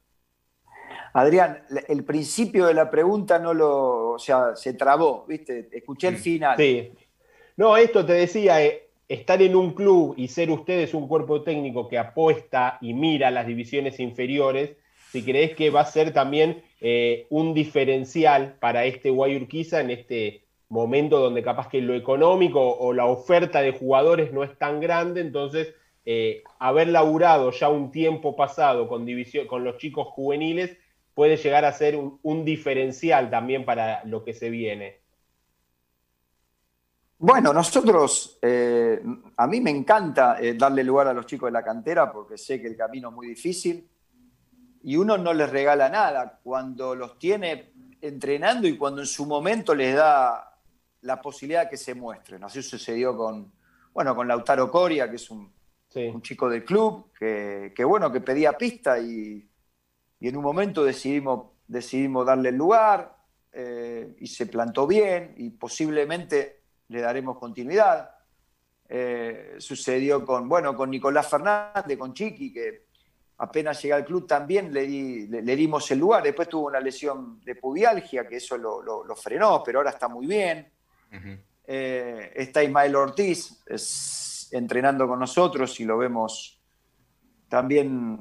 Adrián, 1.13 1.63
el 1.87 2.03
principio 2.03 2.65
de 2.65 2.73
la 2.73 2.89
pregunta 2.89 3.37
no 3.37 3.53
lo, 3.53 4.09
o 4.13 4.19
sea, 4.19 4.55
se 4.55 4.73
trabó, 4.73 5.25
¿viste? 5.27 5.69
Escuché 5.71 6.07
el 6.07 6.17
final. 6.17 6.57
Sí. 6.57 6.91
No, 7.57 7.77
esto 7.77 8.03
te 8.03 8.13
decía, 8.13 8.57
estar 9.09 9.41
en 9.41 9.55
un 9.55 9.73
club 9.73 10.13
y 10.17 10.29
ser 10.29 10.51
ustedes 10.51 10.93
un 10.93 11.07
cuerpo 11.07 11.41
técnico 11.41 11.89
que 11.89 11.97
apuesta 11.97 12.77
y 12.79 12.93
mira 12.93 13.31
las 13.31 13.47
divisiones 13.47 13.99
inferiores, 13.99 14.77
si 15.11 15.23
crees 15.23 15.55
que 15.55 15.71
va 15.71 15.81
a 15.81 15.85
ser 15.85 16.13
también 16.13 16.63
eh, 16.79 17.25
un 17.29 17.53
diferencial 17.53 18.55
para 18.59 18.85
este 18.85 19.09
Guayurquiza 19.09 19.81
en 19.81 19.89
este 19.89 20.43
momento 20.69 21.19
donde 21.19 21.41
capaz 21.41 21.67
que 21.67 21.81
lo 21.81 21.95
económico 21.95 22.77
o 22.77 22.93
la 22.93 23.07
oferta 23.07 23.61
de 23.61 23.71
jugadores 23.71 24.31
no 24.31 24.43
es 24.43 24.55
tan 24.57 24.79
grande, 24.79 25.21
entonces 25.21 25.73
eh, 26.05 26.43
haber 26.59 26.89
laburado 26.89 27.51
ya 27.51 27.69
un 27.69 27.91
tiempo 27.91 28.35
pasado 28.35 28.87
con, 28.87 29.05
división, 29.05 29.47
con 29.47 29.63
los 29.63 29.77
chicos 29.77 30.07
juveniles 30.07 30.77
puede 31.15 31.37
llegar 31.37 31.65
a 31.65 31.73
ser 31.73 31.97
un, 31.97 32.45
diferencial 32.45 33.29
también 33.29 33.65
para 33.65 34.03
lo 34.05 34.23
que 34.23 34.33
se 34.33 34.49
viene. 34.49 34.98
Bueno, 37.21 37.51
nosotros, 37.51 38.39
eh, 38.41 39.03
a 39.35 39.45
mí 39.45 39.59
me 39.59 39.71
encanta 39.71 40.37
darle 40.55 40.85
lugar 40.85 41.07
a 41.07 41.13
los 41.13 41.25
chicos 41.25 41.47
de 41.47 41.51
la 41.51 41.63
cantera 41.63 42.09
porque 42.09 42.37
sé 42.37 42.61
que 42.61 42.67
el 42.67 42.77
camino 42.77 43.09
es 43.09 43.15
muy 43.15 43.27
difícil 43.27 43.89
y 44.83 44.95
uno 44.95 45.17
no 45.17 45.33
les 45.33 45.49
regala 45.49 45.89
nada 45.89 46.39
cuando 46.41 46.95
los 46.95 47.19
tiene 47.19 47.73
entrenando 47.99 48.69
y 48.69 48.77
cuando 48.77 49.01
en 49.01 49.07
su 49.07 49.25
momento 49.25 49.75
les 49.75 49.97
da 49.97 50.61
la 51.01 51.21
posibilidad 51.21 51.65
de 51.65 51.69
que 51.71 51.75
se 51.75 51.93
muestren. 51.93 52.41
Así 52.45 52.63
sucedió 52.63 53.17
con, 53.17 53.51
bueno, 53.93 54.15
con 54.15 54.25
Lautaro 54.25 54.71
Coria, 54.71 55.09
que 55.09 55.17
es 55.17 55.29
un, 55.29 55.51
chico 56.21 56.49
del 56.49 56.63
club, 56.63 57.11
que, 57.19 57.83
bueno, 57.83 58.09
que 58.13 58.21
pedía 58.21 58.57
pista 58.57 58.97
y, 58.97 59.45
en 60.21 60.37
un 60.37 60.43
momento 60.43 60.85
decidimos, 60.85 61.51
decidimos 61.67 62.25
darle 62.25 62.49
el 62.49 62.55
lugar 62.55 63.17
eh, 63.51 64.15
y 64.19 64.27
se 64.27 64.45
plantó 64.45 64.87
bien 64.87 65.33
y 65.35 65.49
posiblemente 65.49 66.58
le 66.89 67.01
daremos 67.01 67.37
continuidad. 67.37 68.11
Eh, 68.87 69.55
sucedió 69.59 70.25
con, 70.25 70.49
bueno, 70.49 70.75
con 70.75 70.89
Nicolás 70.89 71.29
Fernández, 71.29 71.97
con 71.97 72.13
Chiqui, 72.13 72.51
que 72.51 72.85
apenas 73.37 73.81
llega 73.81 73.95
al 73.95 74.05
club 74.05 74.27
también 74.27 74.73
le, 74.73 74.87
le, 74.87 75.55
dimos 75.55 75.89
el 75.91 75.99
lugar. 75.99 76.23
Después 76.23 76.49
tuvo 76.49 76.67
una 76.67 76.79
lesión 76.79 77.39
de 77.41 77.55
pubialgia, 77.55 78.27
que 78.27 78.37
eso 78.37 78.57
lo, 78.57 79.15
frenó, 79.15 79.63
pero 79.63 79.79
ahora 79.79 79.91
está 79.91 80.07
muy 80.07 80.27
bien. 80.27 80.71
Eh, 81.65 82.33
está 82.35 82.63
Ismael 82.63 82.95
Ortiz 82.95 83.63
entrenando 84.51 85.07
con 85.07 85.19
nosotros 85.19 85.79
y 85.79 85.85
lo 85.85 85.97
vemos 85.97 86.59
también 87.47 88.17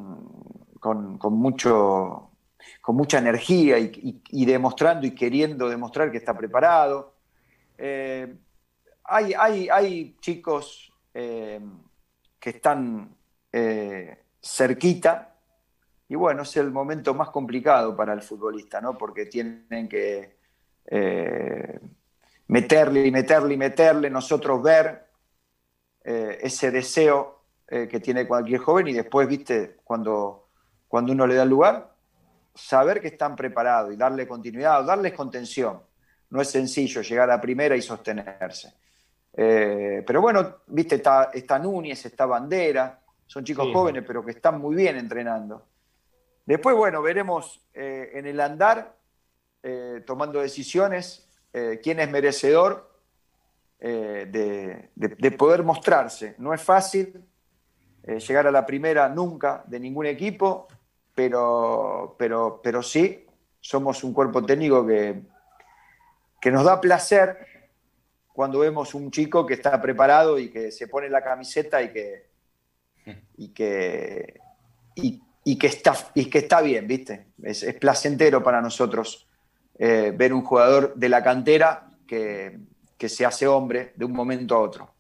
con, 0.79 1.19
mucho, 1.33 2.33
con 2.81 2.97
mucha 2.97 3.19
energía 3.19 3.79
y, 3.79 4.47
demostrando 4.47 5.07
y 5.07 5.15
queriendo 5.15 5.69
demostrar 5.69 6.11
que 6.11 6.19
está 6.19 6.37
preparado. 6.37 7.17
Eh, 7.77 8.37
hay, 9.09 9.35
hay, 9.35 9.69
hay, 9.69 10.17
chicos 10.21 10.93
eh, 11.15 11.61
que 12.39 12.51
están 12.51 13.15
cerquita. 14.41 15.35
Y 16.09 16.15
bueno, 16.15 16.43
es 16.43 16.57
el 16.57 16.71
momento 16.71 17.13
más 17.15 17.31
complicado 17.31 17.97
para 17.97 18.13
el 18.13 18.23
futbolista, 18.23 18.81
¿no? 18.81 18.97
Porque 18.97 19.27
tienen 19.27 19.89
que 19.89 20.39
eh, 20.87 21.81
meterle 22.49 23.07
y 23.07 23.11
meterle 23.11 23.55
y 23.55 23.57
meterle, 23.57 24.11
nosotros 24.11 24.63
ver 24.63 25.07
eh, 26.03 26.39
ese 26.41 26.71
deseo 26.71 27.43
eh, 27.67 27.87
que 27.87 28.01
tiene 28.01 28.27
cualquier 28.27 28.61
joven 28.61 28.89
y 28.89 28.95
después, 28.95 29.29
viste, 29.29 29.77
cuando, 29.85 30.49
cuando 30.87 31.13
uno 31.13 31.27
le 31.27 31.35
da 31.35 31.45
lugar, 31.45 31.95
saber 32.55 33.01
que 33.03 33.09
están 33.09 33.37
preparados 33.37 33.93
y 33.93 33.97
darle 33.97 34.27
continuidad, 34.27 34.83
darles 34.85 35.13
contención. 35.13 35.83
No 36.31 36.41
es 36.41 36.51
sencillo 36.51 37.03
llegar 37.03 37.31
a 37.31 37.41
primera 37.41 37.77
y 37.77 37.83
sostenerse. 37.83 38.73
Pero 39.41 40.21
bueno, 40.21 40.57
viste, 40.67 40.97
está, 40.97 41.31
está 41.33 41.61
Núñez, 41.61 42.05
está 42.05 42.27
Bandera, 42.27 42.99
son 43.29 43.45
chicos 43.45 43.69
jóvenes, 43.73 44.03
pero 44.05 44.25
que 44.25 44.33
están 44.33 44.61
muy 44.61 44.75
bien 44.75 44.97
entrenando. 44.97 45.65
Después, 46.47 46.75
bueno, 46.75 47.03
veremos 47.03 47.61
eh, 47.75 48.11
en 48.15 48.27
el 48.27 48.41
andar, 48.41 48.97
eh, 49.63 50.03
tomando 50.07 50.41
decisiones, 50.41 51.29
eh, 51.53 51.79
quién 51.83 52.01
es 52.01 52.11
merecedor 52.11 52.89
de, 53.79 55.35
poder 55.39 55.63
mostrarse. 55.63 56.35
No 56.39 56.53
es 56.53 56.61
fácil 56.61 57.23
llegar 58.03 58.47
a 58.47 58.51
la 58.51 58.67
primera 58.67 59.09
nunca 59.09 59.63
de 59.67 59.79
ningún 59.79 60.07
equipo, 60.07 60.67
pero, 61.15 62.17
pero, 62.19 62.61
pero 62.61 62.83
sí, 62.83 63.27
somos 63.61 64.03
un 64.03 64.15
cuerpo 64.15 64.45
técnico 64.45 64.85
que, 64.85 65.21
que 66.41 66.51
nos 66.51 66.65
da 66.65 66.81
placer 66.81 67.58
cuando 68.39 68.61
vemos 68.61 68.95
un 68.95 69.11
chico 69.11 69.45
que 69.45 69.55
está 69.55 69.83
preparado 69.83 70.39
y 70.39 70.49
que 70.49 70.71
se 70.71 70.87
pone 70.87 71.09
la 71.09 71.25
camiseta 71.25 71.83
y 71.83 71.93
que, 71.93 72.27
y 73.37 73.49
que, 73.49 74.41
y, 74.95 75.59
que, 75.59 75.67
está, 75.67 75.97
y 76.15 76.27
que 76.27 76.39
está 76.39 76.61
bien, 76.61 76.87
¿viste? 76.87 77.27
Es, 77.43 77.65
placentero 77.81 78.41
para 78.41 78.61
nosotros 78.61 79.27
eh, 79.77 80.13
ver 80.15 80.33
un 80.33 80.45
jugador 80.45 80.95
de 80.95 81.09
la 81.09 81.21
cantera 81.21 81.91
que, 82.07 82.61
se 83.09 83.27
hace 83.27 83.49
hombre 83.49 83.93
de 83.97 84.05
un 84.05 84.13
momento 84.13 84.55
a 84.55 84.61
otro. 84.61 84.95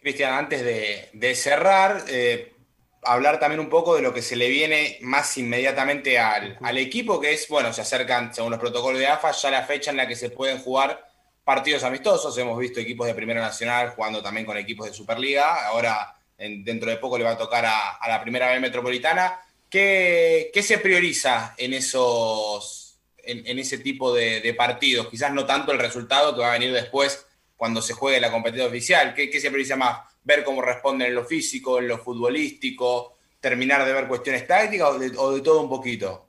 Cristian, 0.00 0.32
antes 0.32 0.64
de, 1.12 1.34
cerrar, 1.34 2.02
eh, 2.08 2.54
hablar 3.02 3.40
también 3.40 3.60
un 3.60 3.68
poco 3.68 3.94
de 3.94 4.00
lo 4.00 4.14
que 4.14 4.22
se 4.22 4.36
le 4.36 4.48
viene 4.48 4.96
más 5.02 5.36
inmediatamente 5.36 6.18
al, 6.18 6.56
al, 6.62 6.78
equipo, 6.78 7.20
que 7.20 7.34
es, 7.34 7.46
bueno, 7.48 7.74
se 7.74 7.82
acercan, 7.82 8.32
según 8.32 8.52
los 8.52 8.60
protocolos 8.60 8.98
de 8.98 9.08
AFA, 9.08 9.32
ya 9.32 9.50
la 9.50 9.66
fecha 9.66 9.90
en 9.90 9.98
la 9.98 10.08
que 10.08 10.16
se 10.16 10.30
pueden 10.30 10.56
jugar 10.60 11.11
partidos 11.44 11.84
amistosos. 11.84 12.36
Hemos 12.38 12.58
visto 12.58 12.80
equipos 12.80 13.06
de 13.06 13.14
Primera 13.14 13.40
Nacional 13.40 13.90
jugando 13.90 14.22
también 14.22 14.46
con 14.46 14.56
equipos 14.56 14.86
de 14.86 14.94
Superliga. 14.94 15.66
Ahora 15.66 16.16
dentro 16.36 16.90
de 16.90 16.96
poco 16.96 17.18
le 17.18 17.24
va 17.24 17.32
a 17.32 17.38
tocar 17.38 17.64
a, 17.64 18.08
la 18.08 18.20
primera 18.20 18.50
B 18.50 18.60
metropolitana. 18.60 19.40
¿Qué, 19.68 20.50
se 20.62 20.78
prioriza 20.78 21.54
en 21.56 21.72
esos, 21.74 22.98
en, 23.18 23.58
ese 23.58 23.78
tipo 23.78 24.12
de, 24.12 24.54
partidos? 24.56 25.08
Quizás 25.08 25.32
no 25.32 25.46
tanto 25.46 25.72
el 25.72 25.78
resultado 25.78 26.34
que 26.34 26.40
va 26.40 26.50
a 26.50 26.58
venir 26.58 26.72
después 26.72 27.26
cuando 27.56 27.80
se 27.80 27.94
juegue 27.94 28.20
la 28.20 28.30
competencia 28.30 28.66
oficial. 28.66 29.14
¿Qué, 29.14 29.40
se 29.40 29.48
prioriza 29.48 29.76
más? 29.76 30.00
¿Ver 30.24 30.44
cómo 30.44 30.62
responden 30.62 31.08
en 31.08 31.14
lo 31.14 31.24
físico, 31.24 31.78
en 31.78 31.88
lo 31.88 31.98
futbolístico? 31.98 33.16
¿Terminar 33.40 33.84
de 33.84 33.92
ver 33.92 34.08
cuestiones 34.08 34.46
tácticas 34.46 34.88
o 35.16 35.32
de, 35.32 35.40
todo 35.40 35.62
un 35.62 35.68
poquito? 35.68 36.28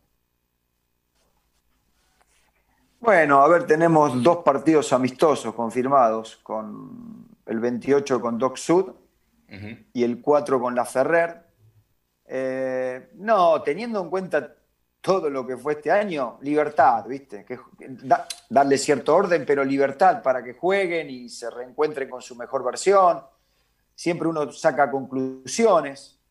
Bueno, 3.04 3.42
a 3.42 3.50
ver, 3.50 3.68
tenemos 3.68 4.24
dos 4.24 4.38
partidos 4.46 4.94
amistosos 4.94 5.54
confirmados, 5.54 6.38
con 6.38 7.28
el 7.46 7.60
28 7.60 8.22
con 8.22 8.38
Doc 8.38 8.56
Sud 8.56 8.94
y 9.92 10.04
el 10.06 10.22
4 10.22 10.58
con 10.58 10.74
la 10.74 10.86
Ferrer. 10.86 11.44
Eh, 12.26 13.10
no, 13.16 13.62
teniendo 13.62 14.02
en 14.02 14.10
cuenta 14.10 14.56
todo 15.02 15.30
lo 15.30 15.46
que 15.46 15.58
fue 15.58 15.74
este 15.74 15.92
año, 15.92 16.38
libertad, 16.44 17.06
¿viste? 17.06 17.44
Que, 17.44 17.60
darle 18.50 18.78
cierto 18.78 19.18
orden, 19.18 19.44
pero 19.46 19.66
libertad 19.66 20.24
para 20.24 20.42
que 20.42 20.54
jueguen 20.54 21.10
y 21.10 21.28
se 21.28 21.50
reencuentren 21.50 22.10
con 22.10 22.22
su 22.22 22.38
mejor 22.38 22.63
versión. 22.63 23.22
Siempre 23.94 24.30
uno 24.30 24.50
saca 24.54 24.89
conclusiones, 24.89 26.22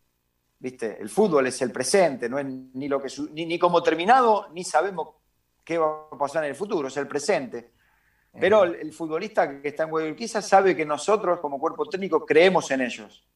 ¿viste? 0.58 0.96
El 0.98 1.10
fútbol 1.10 1.48
es 1.48 1.60
el 1.60 1.70
presente, 1.70 2.30
no 2.30 2.38
es 2.38 2.46
ni, 2.46 2.88
lo 2.88 2.98
que, 3.02 3.12
ni, 3.32 3.44
ni 3.44 3.58
como 3.58 3.82
terminado, 3.82 4.48
ni 4.54 4.64
sabemos 4.64 5.21
qué 5.64 5.78
va 5.78 6.08
a 6.10 6.18
pasar 6.18 6.44
en 6.44 6.50
el 6.50 6.56
futuro, 6.56 6.88
es 6.88 6.96
el 6.96 7.06
presente. 7.06 7.70
Pero 8.38 8.64
el, 8.64 8.92
futbolista 8.92 9.60
que 9.60 9.68
está 9.68 9.84
en 9.84 9.90
Guadalquivir 9.90 10.28
sabe 10.28 10.74
que 10.74 10.86
nosotros 10.86 11.38
como 11.40 11.60
cuerpo 11.60 11.86
técnico 11.86 12.24
creemos 12.24 12.70
en 12.70 12.80
ellos. 12.80 13.26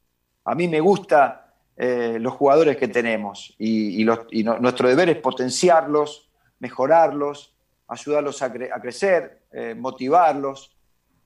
A 0.44 0.54
mí 0.54 0.68
me 0.68 0.80
gusta 0.80 1.54
eh, 1.76 2.16
los 2.18 2.32
jugadores 2.32 2.78
que 2.78 2.88
tenemos 2.88 3.54
y, 3.58 4.04
nuestro 4.04 4.88
deber 4.88 5.10
es 5.10 5.18
potenciarlos, 5.18 6.30
mejorarlos, 6.60 7.54
ayudarlos 7.88 8.40
a, 8.42 8.50
crecer, 8.50 9.42
eh, 9.52 9.74
motivarlos, 9.74 10.74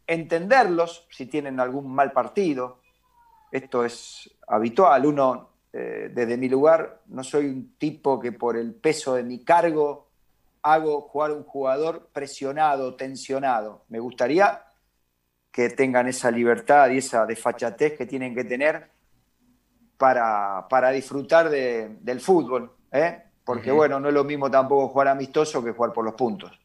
entenderlos 0.07 1.07
si 1.11 1.27
tienen 1.27 1.61
algún 1.61 1.95
mal 1.95 2.11
partido. 2.11 2.81
Esto 3.53 3.85
es 3.85 4.29
habitual. 4.49 5.07
Uno, 5.07 5.51
eh, 5.73 6.11
desde 6.13 6.37
mi 6.37 6.49
lugar, 6.49 7.03
no 7.07 7.23
soy 7.23 7.47
un 7.47 7.77
tipo 7.79 8.19
que 8.19 8.33
por 8.33 8.57
el 8.57 8.75
peso 8.75 9.15
de 9.15 9.23
mi 9.23 9.45
cargo 9.45 10.10
hago 10.62 11.03
jugar 11.03 11.33
un 11.33 11.44
jugador 11.44 12.09
presionado, 12.12 12.94
tensionado. 12.94 13.85
Me 13.88 13.99
gustaría 13.99 14.62
que 15.51 15.70
tengan 15.70 16.09
esa 16.09 16.31
libertad 16.31 16.90
y 16.90 16.99
esa 16.99 17.27
desfachatez 17.27 17.96
que 17.96 18.07
tienen 18.07 18.35
que 18.35 18.44
tener 18.44 18.88
para, 19.96 20.90
disfrutar 20.92 21.51
del 21.51 22.20
fútbol, 22.20 22.73
¿eh? 22.92 23.23
porque 23.44 23.70
bueno, 23.70 24.01
no 24.01 24.09
es 24.09 24.14
lo 24.14 24.25
mismo 24.25 24.51
tampoco 24.51 24.88
jugar 24.88 25.09
amistoso 25.09 25.62
que 25.62 25.73
jugar 25.73 25.92
por 25.92 26.05
los 26.05 26.14
puntos. 26.14 26.59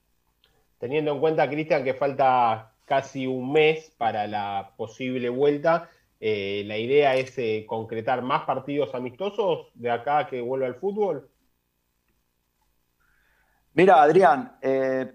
Teniendo 0.77 1.11
en 1.13 1.19
cuenta, 1.19 1.49
Cristian, 1.49 1.83
que 1.83 1.93
falta 1.93 2.71
casi 2.85 3.27
un 3.27 3.51
mes 3.51 3.91
para 3.97 4.27
la 4.27 4.71
posible 4.77 5.29
vuelta, 5.29 5.89
eh, 6.19 6.63
¿la 6.65 6.77
idea 6.77 7.15
es 7.15 7.37
eh, 7.37 7.65
concretar 7.67 8.21
más 8.21 8.43
partidos 8.43 8.93
amistosos 8.93 9.67
de 9.73 9.91
acá 9.91 10.27
que 10.27 10.41
vuelva 10.41 10.67
al 10.67 10.75
fútbol? 10.75 11.27
Mira, 13.75 14.01
Adrián, 14.01 14.57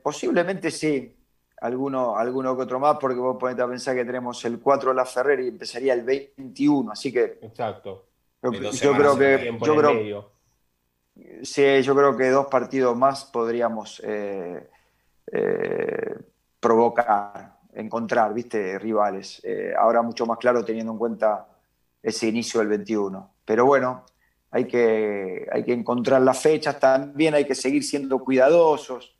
posiblemente 0.02 0.70
sí, 0.70 1.16
alguno, 1.60 2.16
alguno 2.16 2.56
que 2.56 2.62
otro 2.62 2.78
más, 2.78 2.96
porque 2.98 3.18
vos 3.18 3.36
ponete 3.38 3.62
a 3.62 3.68
pensar 3.68 3.94
que 3.96 4.04
tenemos 4.04 4.44
el 4.44 4.60
4 4.60 4.90
de 4.90 4.96
la 4.96 5.04
Ferrer 5.04 5.40
y 5.40 5.48
empezaría 5.48 5.94
el 5.94 6.02
21, 6.02 6.92
así 6.92 7.12
que... 7.12 7.38
Exacto. 7.42 8.10
Yo, 8.42 8.50
creo 8.94 9.18
que. 9.18 9.58
Yo 9.60 9.76
creo, 9.76 10.32
sí, 11.42 11.82
yo 11.82 11.94
creo 11.94 12.16
que 12.16 12.30
dos 12.30 12.46
partidos 12.46 12.96
más 12.96 13.26
podríamos 13.26 14.00
eh, 14.04 14.70
eh, 15.30 16.14
provocar, 16.58 17.58
encontrar, 17.74 18.32
viste, 18.32 18.78
rivales. 18.78 19.40
Eh, 19.44 19.74
ahora 19.76 20.00
mucho 20.00 20.24
más 20.24 20.38
claro 20.38 20.64
teniendo 20.64 20.92
en 20.92 20.98
cuenta 20.98 21.48
ese 22.02 22.28
inicio 22.28 22.60
del 22.60 22.68
21. 22.68 23.34
Pero 23.44 23.66
bueno, 23.66 24.06
hay 24.50 24.66
que, 24.66 25.46
hay 25.52 25.64
que 25.64 25.72
encontrar 25.72 26.22
las 26.22 26.40
fechas, 26.40 26.78
también 26.78 27.34
hay 27.34 27.44
que 27.44 27.54
seguir 27.54 27.84
siendo 27.84 28.18
cuidadosos. 28.18 29.16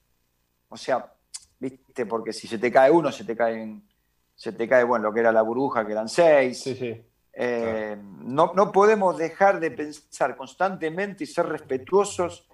O 0.68 0.76
sea, 0.76 1.12
viste, 1.58 2.06
porque 2.06 2.32
si 2.32 2.48
se 2.48 2.58
te 2.58 2.72
cae 2.72 2.90
uno, 2.90 3.12
se 3.12 3.24
te 3.24 3.36
caen, 3.36 3.88
se 4.34 4.52
te 4.52 4.68
cae, 4.68 4.84
bueno, 4.84 5.04
lo 5.08 5.14
que 5.14 5.20
era 5.20 5.32
la 5.32 5.42
burbuja, 5.42 5.86
que 5.86 5.92
eran 5.92 6.08
seis. 6.08 6.60
Sí, 6.60 6.74
sí. 6.74 7.00
Eh, 7.32 7.96
no, 8.22 8.52
no, 8.54 8.72
podemos 8.72 9.16
dejar 9.16 9.60
de 9.60 9.70
pensar 9.70 10.36
constantemente 10.36 11.24
y 11.24 11.26
ser 11.26 11.46
respetuosos 11.46 12.48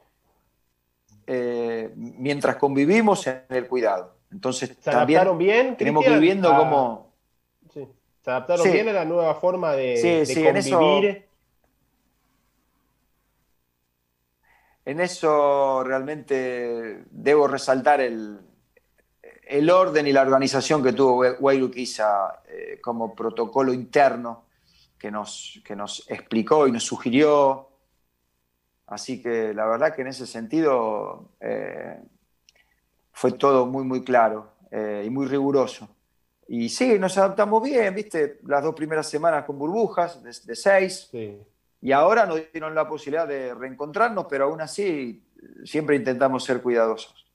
eh, 1.26 1.92
mientras 1.96 2.56
convivimos 2.56 3.26
en 3.26 3.42
el 3.48 3.66
cuidado. 3.66 4.16
Entonces, 4.30 4.76
¿se 4.78 4.90
adaptaron 4.90 5.38
bien? 5.38 5.76
Tenemos 5.76 6.04
que 6.04 6.18
viendo 6.18 6.54
cómo. 6.54 7.12
¿Se 7.72 8.30
adaptaron 8.30 8.70
bien 8.70 8.88
a 8.88 8.92
la 8.92 9.04
nueva 9.04 9.34
forma 9.36 9.72
de, 9.72 10.24
convivir? 10.26 10.46
En 10.46 10.56
eso, 10.56 11.26
realmente 15.84 17.04
debo 17.10 17.48
resaltar 17.48 18.00
el, 18.00 18.40
orden 19.70 20.06
y 20.06 20.12
la 20.12 20.22
organización 20.22 20.82
que 20.82 20.92
tuvo 20.92 21.24
Guayruquiza 21.38 22.42
eh, 22.46 22.80
como 22.80 23.14
protocolo 23.14 23.72
interno 23.72 24.44
que 24.98 25.10
nos, 25.10 25.60
que 25.64 25.76
nos 25.76 26.08
explicó 26.08 26.66
y 26.66 26.72
nos 26.72 26.84
sugirió. 26.84 27.68
Así 28.86 29.20
que 29.20 29.52
la 29.52 29.66
verdad 29.66 29.94
que 29.94 30.02
en 30.02 30.08
ese 30.08 30.26
sentido 30.26 31.30
eh, 31.40 32.00
fue 33.12 33.32
todo 33.32 33.66
muy, 33.66 33.84
muy 33.84 34.04
claro 34.04 34.52
eh, 34.70 35.02
y 35.04 35.10
muy 35.10 35.26
riguroso. 35.26 35.88
Y 36.48 36.68
sí, 36.68 36.98
nos 36.98 37.18
adaptamos 37.18 37.62
bien, 37.62 37.92
viste, 37.92 38.38
las 38.44 38.62
dos 38.62 38.74
primeras 38.74 39.08
semanas 39.08 39.44
con 39.44 39.58
burbujas 39.58 40.22
de, 40.22 40.54
seis. 40.54 41.10
Y 41.86 41.92
ahora 41.92 42.26
nos 42.26 42.40
dieron 42.50 42.74
la 42.74 42.88
posibilidad 42.88 43.28
de 43.28 43.54
reencontrarnos, 43.54 44.26
pero 44.28 44.46
aún 44.46 44.60
así 44.60 45.22
siempre 45.64 45.94
intentamos 45.94 46.42
ser 46.42 46.60
cuidadosos. 46.60 47.28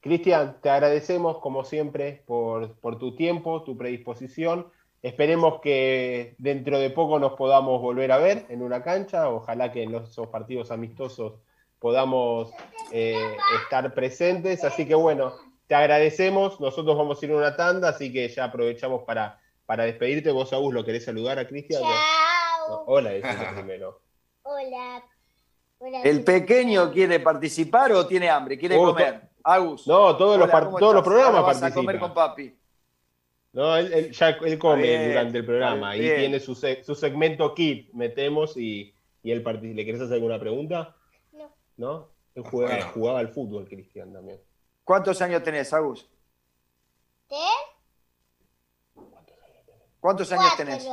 Cristian, 0.00 0.56
te 0.60 0.68
agradecemos 0.68 1.38
como 1.38 1.62
siempre 1.62 2.24
por, 2.26 2.74
por 2.80 2.98
tu 2.98 3.14
tiempo, 3.14 3.62
tu 3.62 3.76
predisposición. 3.76 4.66
Esperemos 5.02 5.60
que 5.60 6.34
dentro 6.38 6.80
de 6.80 6.90
poco 6.90 7.20
nos 7.20 7.34
podamos 7.34 7.80
volver 7.80 8.10
a 8.10 8.18
ver 8.18 8.44
en 8.48 8.60
una 8.60 8.82
cancha. 8.82 9.28
Ojalá 9.28 9.70
que 9.70 9.84
en 9.84 9.94
esos 9.94 10.26
partidos 10.26 10.72
amistosos 10.72 11.34
podamos 11.78 12.50
eh, 12.90 13.36
estar 13.62 13.94
presentes. 13.94 14.64
Así 14.64 14.84
que 14.84 14.96
bueno, 14.96 15.32
te 15.68 15.76
agradecemos. 15.76 16.58
Nosotros 16.58 16.98
vamos 16.98 17.22
a 17.22 17.24
ir 17.24 17.30
a 17.30 17.36
una 17.36 17.54
tanda, 17.54 17.90
así 17.90 18.12
que 18.12 18.28
ya 18.28 18.46
aprovechamos 18.46 19.04
para, 19.04 19.38
para 19.64 19.84
despedirte. 19.84 20.32
Vos, 20.32 20.52
Agus, 20.52 20.74
¿lo 20.74 20.84
querés 20.84 21.04
saludar 21.04 21.38
a 21.38 21.46
Cristian? 21.46 21.82
Hola, 22.86 23.10
primero. 23.54 24.00
Hola. 24.42 25.02
¿El 26.04 26.22
pequeño 26.22 26.92
quiere 26.92 27.18
participar 27.20 27.92
o 27.92 28.06
tiene 28.06 28.30
hambre? 28.30 28.56
¿Quiere 28.56 28.76
oh, 28.76 28.86
comer? 28.86 29.30
Agus. 29.42 29.86
No, 29.86 30.16
todos, 30.16 30.38
los, 30.38 30.50
todos 30.50 30.94
los 30.94 31.02
programas 31.02 31.42
participan. 31.42 31.72
a 31.72 31.74
comer 31.74 31.98
con 31.98 32.14
papi. 32.14 32.56
No, 33.52 33.76
él, 33.76 34.12
ya 34.12 34.28
él 34.30 34.58
come 34.58 35.08
durante 35.08 35.38
el 35.38 35.44
programa 35.44 35.96
y 35.96 36.00
tiene 36.00 36.40
su, 36.40 36.54
su, 36.54 36.94
segmento 36.94 37.54
kit, 37.54 37.92
metemos 37.92 38.56
y, 38.56 38.94
y 39.22 39.30
él 39.30 39.42
participa. 39.42 39.76
¿Le 39.76 39.84
querés 39.84 40.00
hacer 40.00 40.14
alguna 40.14 40.38
pregunta? 40.38 40.96
No. 41.32 41.50
¿No? 41.76 42.08
Él 42.34 42.44
jugaba, 42.44 42.82
jugaba 42.82 43.18
al 43.18 43.28
fútbol, 43.28 43.68
Cristian, 43.68 44.12
también. 44.12 44.40
¿Cuántos 44.84 45.20
años 45.20 45.42
tenés, 45.42 45.72
Agus? 45.72 46.08
¿Qué? 47.28 47.36
¿Cuántos 50.00 50.32
años 50.32 50.56
tenés? 50.56 50.88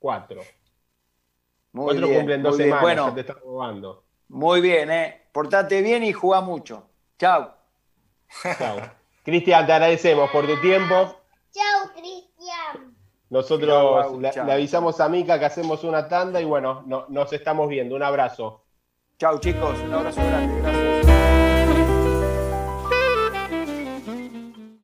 Cuatro. 0.00 0.42
Muy 1.72 1.84
Cuatro 1.84 2.06
bien, 2.06 2.18
cumplen 2.18 2.42
dos 2.42 2.56
semanas, 2.56 2.82
bueno, 2.82 3.08
ya 3.08 3.14
te 3.14 3.20
estás 3.20 3.36
jugando. 3.36 4.04
Muy 4.28 4.60
bien, 4.60 4.90
¿eh? 4.90 5.28
Portate 5.30 5.82
bien 5.82 6.02
y 6.02 6.12
juega 6.12 6.40
mucho. 6.40 6.88
Chao. 7.18 7.54
Chao. 8.58 8.78
Cristian, 9.24 9.66
te 9.66 9.72
agradecemos 9.72 10.30
por 10.30 10.46
tu 10.46 10.60
tiempo. 10.60 11.16
Chao, 11.52 11.92
Cristian. 11.94 12.96
Nosotros 13.28 14.18
le, 14.18 14.52
avisamos 14.52 14.98
a 15.00 15.08
Mica 15.08 15.38
que 15.38 15.44
hacemos 15.44 15.84
una 15.84 16.08
tanda 16.08 16.40
y 16.40 16.44
bueno, 16.44 16.82
nos 17.08 17.32
estamos 17.32 17.68
viendo. 17.68 17.94
Un 17.94 18.02
abrazo. 18.02 18.64
Chao, 19.18 19.38
chicos. 19.38 19.78
Un 19.80 19.92
abrazo 19.92 20.20
grande. 20.22 20.62
Gracias. 20.62 21.09